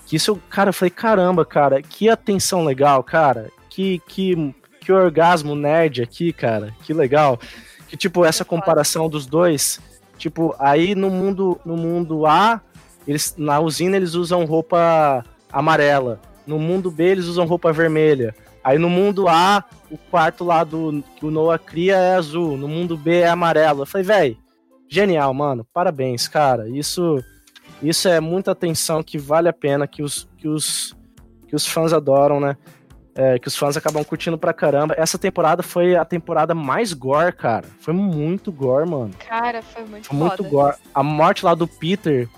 [0.10, 3.52] Que isso, cara, eu falei, caramba, cara, que atenção legal, cara.
[3.70, 6.74] Que, que, que orgasmo nerd aqui, cara.
[6.82, 7.40] Que legal.
[7.88, 9.80] Que, tipo, essa comparação dos dois.
[10.18, 12.60] Tipo, aí no mundo, no mundo A,
[13.08, 16.20] eles, na usina eles usam roupa amarela.
[16.48, 18.36] No mundo B, eles usam roupa vermelha.
[18.64, 22.58] Aí no mundo A, o quarto lá do que o Noah cria é azul.
[22.58, 23.84] No mundo B é amarelo.
[23.84, 24.38] Eu falei, velho,
[24.88, 25.68] genial, mano.
[25.72, 26.68] Parabéns, cara.
[26.68, 27.24] Isso
[27.82, 30.96] isso é muita atenção que vale a pena, que os, que os,
[31.48, 32.58] que os fãs adoram, né?
[33.16, 34.96] É, que os fãs acabam curtindo pra caramba.
[34.98, 37.66] Essa temporada foi a temporada mais gore, cara.
[37.80, 39.12] Foi muito gore, mano.
[39.28, 40.78] Cara, foi muito foi muito gore.
[40.94, 42.30] A morte lá do Peter,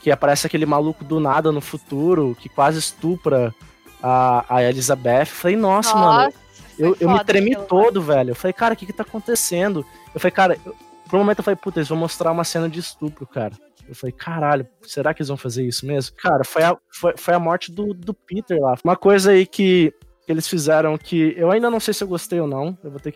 [0.00, 3.54] que aparece aquele maluco do nada no futuro, que quase estupra
[4.02, 5.26] a, a Elizabeth.
[5.26, 6.32] Falei, nossa, nossa mano.
[6.78, 8.30] Eu, eu me tremi todo, velho.
[8.30, 9.84] Eu falei, cara, o que que tá acontecendo?
[10.14, 10.74] Eu falei, cara, eu,
[11.08, 13.52] por um momento eu falei, puta, eles vão mostrar uma cena de estupro, cara.
[13.88, 16.16] Eu falei, caralho, será que eles vão fazer isso mesmo?
[16.16, 18.74] Cara, foi a, foi, foi a morte do, do Peter lá.
[18.82, 19.92] Uma coisa aí que,
[20.24, 22.76] que eles fizeram que eu ainda não sei se eu gostei ou não.
[22.82, 23.14] Eu vou ter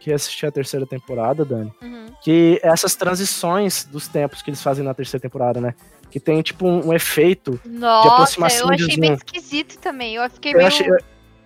[0.00, 1.72] que assistir a terceira temporada, Dani.
[1.80, 2.06] Uhum.
[2.22, 5.74] Que essas transições dos tempos que eles fazem na terceira temporada, né?
[6.10, 10.16] Que tem, tipo, um, um efeito Nossa, de aproximação eu achei bem esquisito também.
[10.16, 10.68] Eu fiquei eu meio...
[10.68, 10.96] Achei, eu,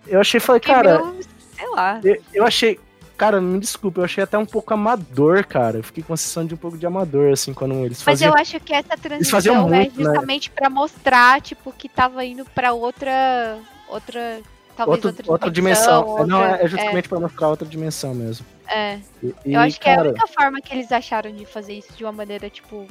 [0.06, 1.04] eu achei, falei, cara...
[1.04, 1.22] Meio,
[1.56, 2.00] sei lá.
[2.02, 2.80] Eu, eu achei,
[3.18, 5.78] Cara, me desculpa, eu achei até um pouco amador, cara.
[5.78, 8.30] Eu fiquei com a sensação de um pouco de amador, assim, quando eles faziam.
[8.30, 10.54] Mas eu acho que essa transição é muito, é justamente né?
[10.54, 13.58] para mostrar, tipo, que tava indo para outra.
[13.88, 14.40] outra.
[14.76, 16.06] Talvez outra, outra, outra dimensão.
[16.06, 17.08] Outra, Não, é justamente é.
[17.08, 18.46] para mostrar outra dimensão mesmo.
[18.68, 19.00] É.
[19.20, 22.04] E, eu acho que é a única forma que eles acharam de fazer isso de
[22.04, 22.86] uma maneira, tipo,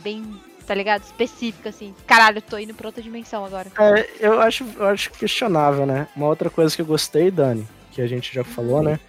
[0.00, 0.24] bem
[0.66, 1.02] tá ligado?
[1.02, 1.94] Específica, assim.
[2.06, 3.70] Caralho, tô indo pra outra dimensão agora.
[3.78, 6.08] É, eu acho, eu acho questionável, né?
[6.14, 9.00] Uma outra coisa que eu gostei, Dani, que a gente já falou, né?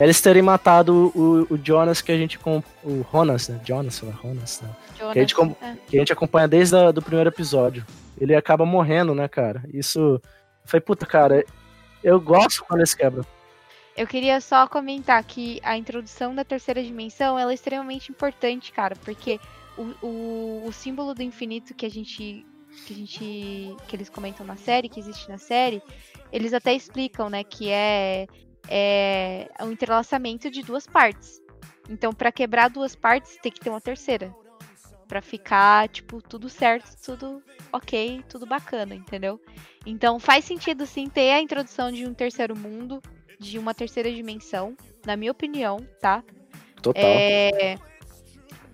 [0.00, 2.38] Eles terem matado o, o Jonas que a gente.
[2.38, 3.60] Com, o Jonas, né?
[3.64, 4.70] Jonas, ou Jonas, né?
[4.96, 5.76] Jonas, que, a gente, é.
[5.88, 7.84] que a gente acompanha desde o do primeiro episódio.
[8.20, 9.62] Ele acaba morrendo, né, cara?
[9.72, 10.20] Isso.
[10.64, 11.44] Foi, puta, cara,
[12.02, 13.24] eu gosto quando eles quebram.
[13.96, 18.94] Eu queria só comentar que a introdução da terceira dimensão ela é extremamente importante, cara,
[19.04, 19.40] porque
[19.76, 22.46] o, o, o símbolo do infinito que a gente
[22.86, 25.82] que a gente que eles comentam na série, que existe na série,
[26.30, 28.28] eles até explicam, né, que é
[28.68, 31.40] é um entrelaçamento de duas partes.
[31.88, 34.34] Então, para quebrar duas partes, tem que ter uma terceira.
[35.06, 37.42] Para ficar, tipo, tudo certo, tudo
[37.72, 39.40] ok, tudo bacana, entendeu?
[39.86, 43.02] Então, faz sentido, sim, ter a introdução de um terceiro mundo,
[43.38, 46.22] de uma terceira dimensão, na minha opinião, tá?
[46.82, 47.02] Total.
[47.04, 47.76] É...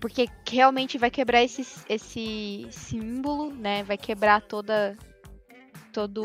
[0.01, 3.85] Porque realmente vai quebrar esse, esse símbolo, né?
[3.85, 4.99] Vai quebrar toda
[5.95, 6.25] todo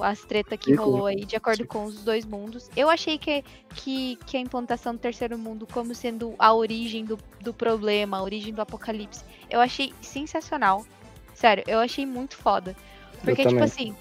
[0.00, 2.70] as treta que rolou aí, de acordo com os dois mundos.
[2.76, 7.18] Eu achei que, que, que a implantação do terceiro mundo como sendo a origem do,
[7.40, 10.86] do problema, a origem do apocalipse, eu achei sensacional.
[11.34, 12.76] Sério, eu achei muito foda.
[13.20, 13.96] Porque, tipo assim,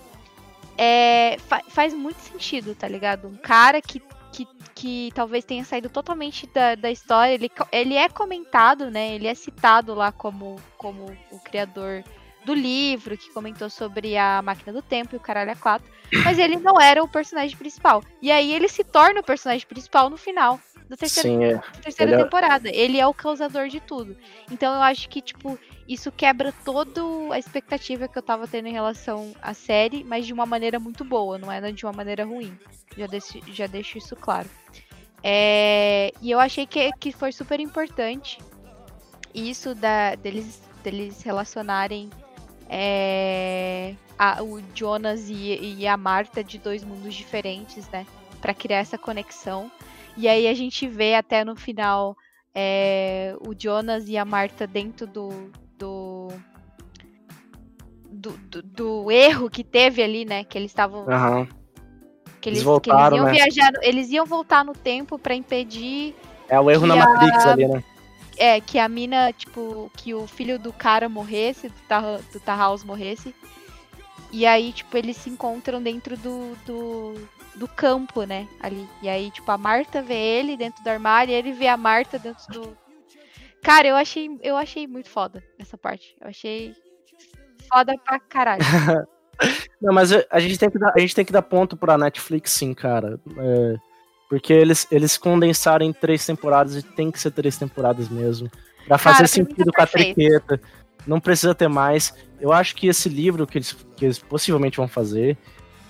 [0.78, 3.28] é, fa faz muito sentido, tá ligado?
[3.28, 4.00] Um cara que,
[4.32, 9.16] que, que talvez tenha saído totalmente da, da história, ele, ele é comentado, né?
[9.16, 12.04] Ele é citado lá como, como o criador
[12.46, 15.90] do livro, que comentou sobre a máquina do tempo e o caralho a quatro.
[16.24, 18.04] Mas ele não era o personagem principal.
[18.22, 21.62] E aí ele se torna o personagem principal no final da terceira, Sim, é.
[21.82, 22.70] terceira ele temporada.
[22.70, 22.76] É...
[22.76, 24.16] Ele é o causador de tudo.
[24.52, 28.74] Então eu acho que, tipo, isso quebra toda a expectativa que eu tava tendo em
[28.74, 32.58] relação à série, mas de uma maneira muito boa, não é de uma maneira ruim.
[32.98, 34.50] Já deixo, já deixo isso claro.
[35.24, 36.12] É...
[36.22, 38.38] E eu achei que, que foi super importante
[39.34, 42.10] isso da, deles, deles relacionarem
[42.76, 48.04] é, a, o Jonas e, e, a Marta de dois mundos diferentes, né?
[48.42, 49.72] Para criar essa conexão.
[50.18, 52.18] E aí a gente vê até no final
[52.54, 56.30] é, o Jonas e a Marta dentro do, do
[58.10, 60.44] do, do, do erro que teve ali, né?
[60.44, 61.08] Que eles estavam.
[61.08, 61.48] Aham.
[62.42, 63.32] Que eles, Eles voltaram, que eles iam né?
[63.32, 63.72] viajar.
[63.84, 66.16] Eles iam voltar no tempo pra impedir
[66.50, 67.84] É o erro na a- Matrix ali, né?
[68.38, 72.84] É, que a mina, tipo, que o filho do cara morresse, do, Tar do Tarhaus
[72.84, 73.34] morresse.
[74.32, 77.14] E aí, tipo, eles se encontram dentro do, do,
[77.56, 78.48] do campo, né?
[78.60, 78.88] Ali.
[79.02, 82.18] E aí, tipo, a Marta vê ele dentro do armário e ele vê a Marta
[82.18, 82.78] dentro do.
[83.62, 86.16] Cara, eu achei, eu achei muito foda essa parte.
[86.20, 86.76] Eu achei
[87.72, 88.64] foda pra caralho.
[89.82, 92.52] Não, mas a gente tem que dar, a gente tem que dar ponto pra Netflix,
[92.52, 93.20] sim, cara.
[93.38, 93.76] É,
[94.34, 98.50] porque eles, eles condensaram em três temporadas e tem que ser três temporadas mesmo.
[98.88, 100.60] Pra fazer mim sentido com a triqueta.
[101.06, 102.16] Não precisa ter mais.
[102.42, 105.38] Eu acho que esse livro que eles, que eles possivelmente vão fazer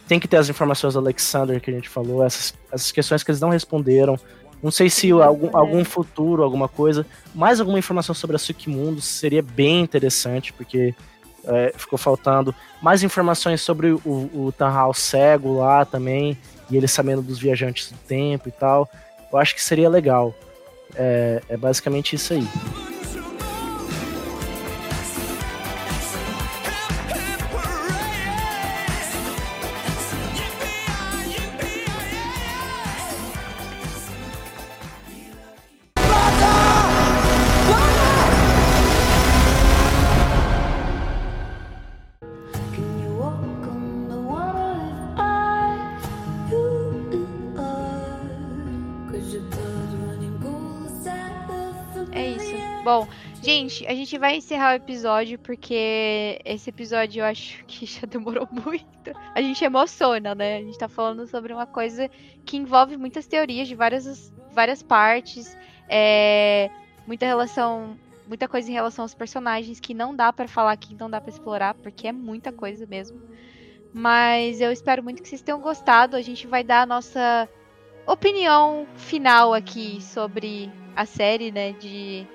[0.09, 3.31] tem que ter as informações do Alexander que a gente falou, essas, essas questões que
[3.31, 4.19] eles não responderam.
[4.61, 5.59] Não sei se algum, responderam.
[5.59, 7.05] algum futuro, alguma coisa.
[7.33, 10.93] Mais alguma informação sobre a Sukimundo seria bem interessante, porque
[11.45, 12.53] é, ficou faltando.
[12.81, 16.37] Mais informações sobre o, o Tanhal cego lá também,
[16.73, 18.89] e ele sabendo dos viajantes do tempo e tal.
[19.31, 20.33] Eu acho que seria legal.
[20.95, 22.47] É, é basicamente isso aí.
[53.63, 58.47] Gente, a gente vai encerrar o episódio porque esse episódio eu acho que já demorou
[58.51, 59.11] muito.
[59.33, 60.57] A gente emociona, né?
[60.57, 62.09] A gente tá falando sobre uma coisa
[62.45, 65.57] que envolve muitas teorias de várias, várias partes,
[65.89, 66.69] é,
[67.07, 67.97] muita relação,
[68.27, 71.31] muita coisa em relação aos personagens que não dá pra falar aqui, não dá pra
[71.31, 73.21] explorar, porque é muita coisa mesmo.
[73.93, 76.15] Mas eu espero muito que vocês tenham gostado.
[76.15, 77.47] A gente vai dar a nossa
[78.07, 81.73] opinião final aqui sobre a série, né?
[81.73, 82.25] De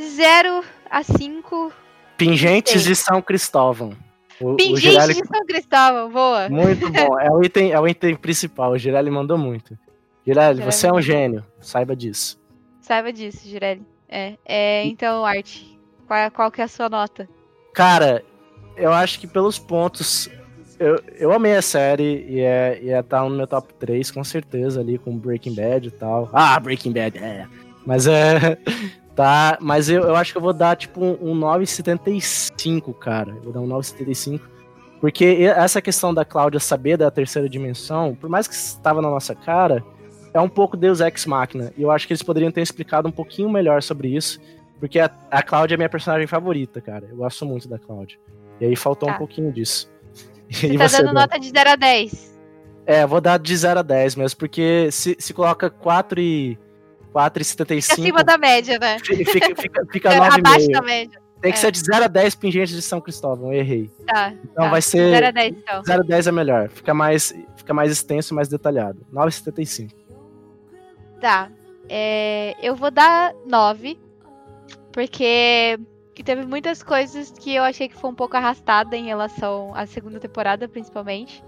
[0.00, 1.72] 0 a 5.
[2.16, 3.92] Pingentes de São Cristóvão.
[4.40, 6.48] O, o Pingente Girelli- de São Cristóvão, boa.
[6.48, 7.18] Muito bom.
[7.20, 8.72] É o item, é o item principal.
[8.72, 9.78] O Girelli mandou muito.
[10.26, 11.44] Girelli, Girelli você é um gênio.
[11.60, 12.40] Saiba disso.
[12.80, 13.82] Saiba disso, Girelli.
[14.08, 15.62] É, é, então, Art,
[16.06, 17.28] qual, é- qual que é a sua nota?
[17.72, 18.24] Cara,
[18.76, 20.28] eu acho que pelos pontos.
[20.78, 24.80] Eu, eu amei a série e é, ia estar no meu top 3, com certeza,
[24.80, 26.28] ali com Breaking Bad e tal.
[26.32, 27.46] Ah, Breaking Bad, é.
[27.86, 28.58] Mas é.
[29.14, 33.30] Tá, mas eu, eu acho que eu vou dar tipo um, um 9,75, cara.
[33.36, 34.40] Eu vou dar um 9,75.
[35.00, 35.24] Porque
[35.56, 39.84] essa questão da Cláudia saber da terceira dimensão, por mais que estava na nossa cara,
[40.32, 41.72] é um pouco Deus Ex Machina.
[41.76, 44.40] E eu acho que eles poderiam ter explicado um pouquinho melhor sobre isso.
[44.80, 47.06] Porque a, a Cláudia é minha personagem favorita, cara.
[47.10, 48.18] Eu gosto muito da Cláudia.
[48.60, 49.14] E aí faltou Tá.
[49.14, 49.88] um pouquinho disso.
[50.50, 51.20] Você e tá você, dando Dan?
[51.20, 52.34] nota de 0 a 10.
[52.86, 56.58] É, vou dar de 0 a 10 mesmo, porque se, se coloca 4 e.
[57.14, 57.82] 4,75.
[57.82, 58.98] Fica acima da média, né?
[58.98, 60.50] fi- Fica, fica, fica É, abaixo da
[60.80, 60.84] 9,5.
[60.84, 61.22] média.
[61.40, 61.60] Tem que é.
[61.60, 63.90] ser de 0 a 10 pingentes de São Cristóvão, eu errei.
[64.06, 64.32] Tá.
[64.44, 64.70] Então tá.
[64.70, 65.82] vai ser- 0 a 10, então.
[65.84, 69.04] 0 a 10 é melhor, fica mais, fica mais extenso e mais detalhado.
[69.12, 69.90] 9,75.
[71.20, 71.50] Tá.
[71.88, 73.98] É, eu vou dar 9.
[74.92, 75.78] Porque
[76.14, 79.84] que teve muitas coisas que eu achei que foi um pouco arrastada em relação à
[79.84, 81.42] segunda temporada, principalmente.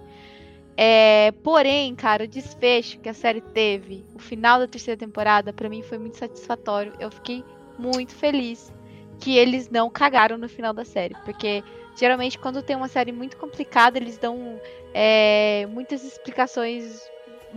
[0.77, 5.69] É, porém, cara, o desfecho que a série teve, o final da terceira temporada, pra
[5.69, 6.93] mim foi muito satisfatório.
[7.01, 7.43] Eu fiquei
[7.79, 8.73] muito feliz
[9.19, 11.15] que eles não cagaram no final da série.
[11.25, 11.65] Porque
[11.99, 14.61] geralmente quando tem uma série muito complicada, eles dão
[14.93, 17.01] é, muitas explicações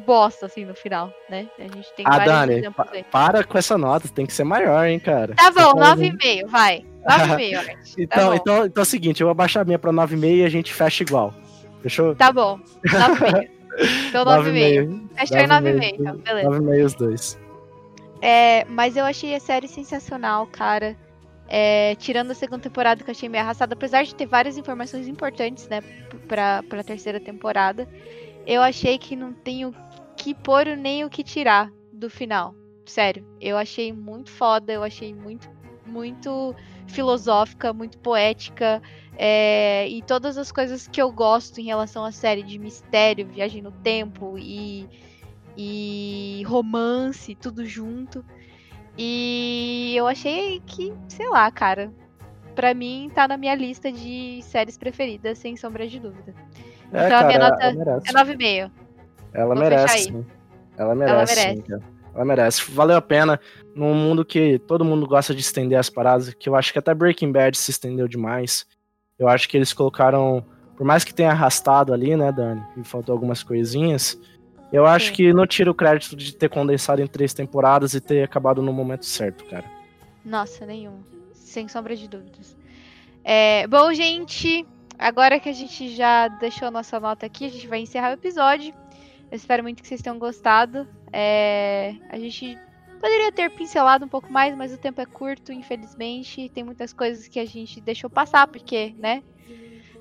[0.06, 1.50] bosta, assim, no final, né?
[1.60, 3.04] A gente tem Ah, vários Dani, exemplos pa- aí.
[3.04, 5.36] para com essa nota, tem que ser maior, hein, cara.
[5.36, 6.86] Tá bom, Você tá- 9,5, vai.
[7.06, 7.78] 9,5, Art.
[7.98, 8.36] Então, bom.
[8.36, 10.74] então, então é o seguinte, eu vou abaixar a minha pra 9,5 e a gente
[10.74, 11.34] fecha igual.
[11.82, 12.16] Fechou?
[12.16, 13.50] Tá bom, 9,5.
[14.10, 15.10] Então 9,5.
[15.18, 16.50] Fechou em 9,5, então, beleza.
[16.50, 17.40] 9,5 os dois.
[18.22, 20.98] É, mas eu achei a série sensacional, cara.
[21.48, 25.08] É, tirando a segunda temporada que eu achei meio arrastada, apesar de ter várias informações
[25.08, 25.82] importantes, né,
[26.28, 27.88] pra, pra terceira temporada,
[28.46, 29.74] eu achei que não tem o
[30.16, 32.54] que pôr nem o que tirar do final.
[32.86, 35.50] Sério, eu achei muito foda, eu achei muito,
[35.86, 36.56] muito
[36.90, 38.82] filosófica, muito poética,
[39.18, 43.62] é, e todas as coisas que eu gosto em relação à série de mistério, viagem
[43.62, 44.88] no tempo e,
[45.58, 48.24] e romance, tudo junto.
[48.98, 51.92] E eu achei que, sei lá, cara,
[52.56, 56.34] pra mim tá na minha lista de séries preferidas, sem sombra de dúvida.
[56.92, 58.02] É, Então a minha cara, nota ela.
[58.06, 58.72] É 9,5.
[59.34, 60.14] Ela Vou merece.
[60.78, 61.62] Ela merece, sim, merece.
[61.64, 61.84] cara.
[62.16, 62.72] Ela merece.
[62.72, 63.40] Valeu a pena.
[63.80, 66.94] Num mundo que todo mundo gosta de estender as paradas, que eu acho que até
[66.94, 68.66] Breaking Bad se estendeu demais.
[69.18, 73.14] Eu acho que eles colocaram, por mais que tenha arrastado ali, né, Dani, e faltou
[73.14, 74.20] algumas coisinhas,
[74.70, 75.14] eu acho Sim.
[75.14, 78.74] que não tira o crédito de ter condensado em três temporadas e ter acabado no
[78.74, 79.64] momento certo, cara.
[80.26, 81.00] Nossa, nenhum.
[81.32, 82.58] Sem sombra de dúvidas.
[83.24, 84.68] É, bom, gente,
[84.98, 88.14] agora que a gente já deixou a nossa nota aqui, a gente vai encerrar o
[88.16, 88.74] episódio.
[89.32, 90.86] Eu espero muito que vocês tenham gostado.
[91.14, 92.58] É, a gente
[93.00, 96.50] poderia ter pincelado um pouco mais, mas o tempo é curto, infelizmente.
[96.50, 99.24] Tem muitas coisas que a gente deixou passar, porque, né?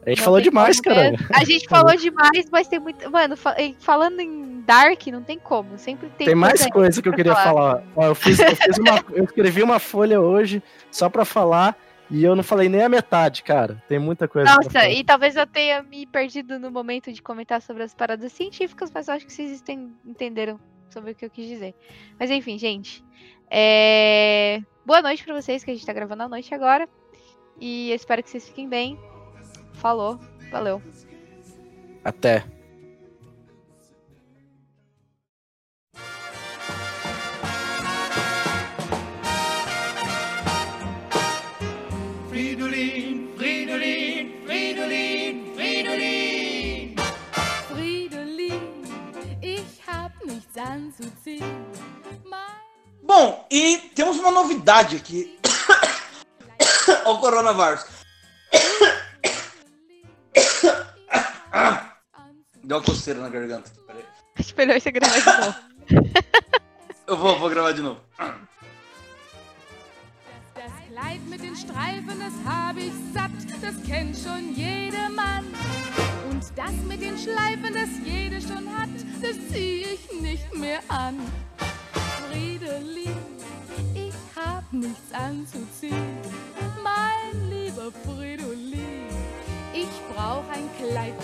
[0.06, 1.16] A gente Não falou demais, como cara.
[1.34, 3.10] A gente falou demais, mas tem muito.
[3.10, 3.34] Mano,
[3.80, 5.76] falando em Dark, não tem como.
[5.78, 7.82] Sempre tem, Tem mais coisa que eu queria falar.
[7.94, 8.08] falar.
[8.08, 11.76] Eu, fiz, eu, fiz uma, eu escrevi uma folha hoje só pra falar
[12.10, 13.82] e eu não falei nem a metade, cara.
[13.88, 17.82] Tem muita coisa Nossa, e talvez eu tenha me perdido no momento de comentar sobre
[17.82, 20.58] as paradas científicas, mas eu acho que vocês enten- entenderam
[20.90, 21.74] sobre o que eu quis dizer.
[22.18, 23.04] Mas enfim, gente.
[23.50, 26.88] é, Boa noite pra vocês, que a gente tá gravando à noite agora.
[27.60, 28.98] E espero que vocês fiquem bem.
[29.74, 30.18] Falou,
[30.50, 30.80] valeu.
[32.04, 32.44] Até.
[53.02, 55.38] Bom, e temos uma novidade aqui.
[57.04, 57.84] Olha o coronavírus.
[62.64, 63.70] Deu uma coceira na garganta.
[63.86, 64.04] Peraí.
[64.38, 65.54] Acho melhor você gravar de novo.
[67.06, 68.00] Eu vou, vou gravar de novo.
[70.54, 73.30] Das Kleid mit den Streifen, das hab ich satt,
[73.62, 75.46] das kennt schon jedermann.
[76.56, 78.88] Das mit den Schleifen, das jede schon hat,
[79.22, 81.16] das zieh ich nicht mehr an.
[82.28, 83.16] Fridolin,
[83.94, 86.18] ich hab nichts anzuziehen.
[86.82, 89.08] Mein lieber Fridolin,
[89.72, 91.14] ich brauch ein Kleid.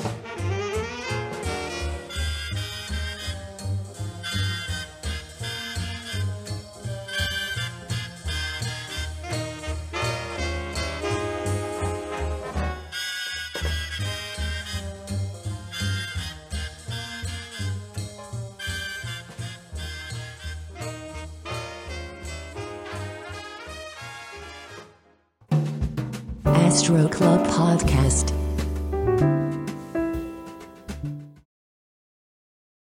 [26.84, 28.43] Astro Club Podcast.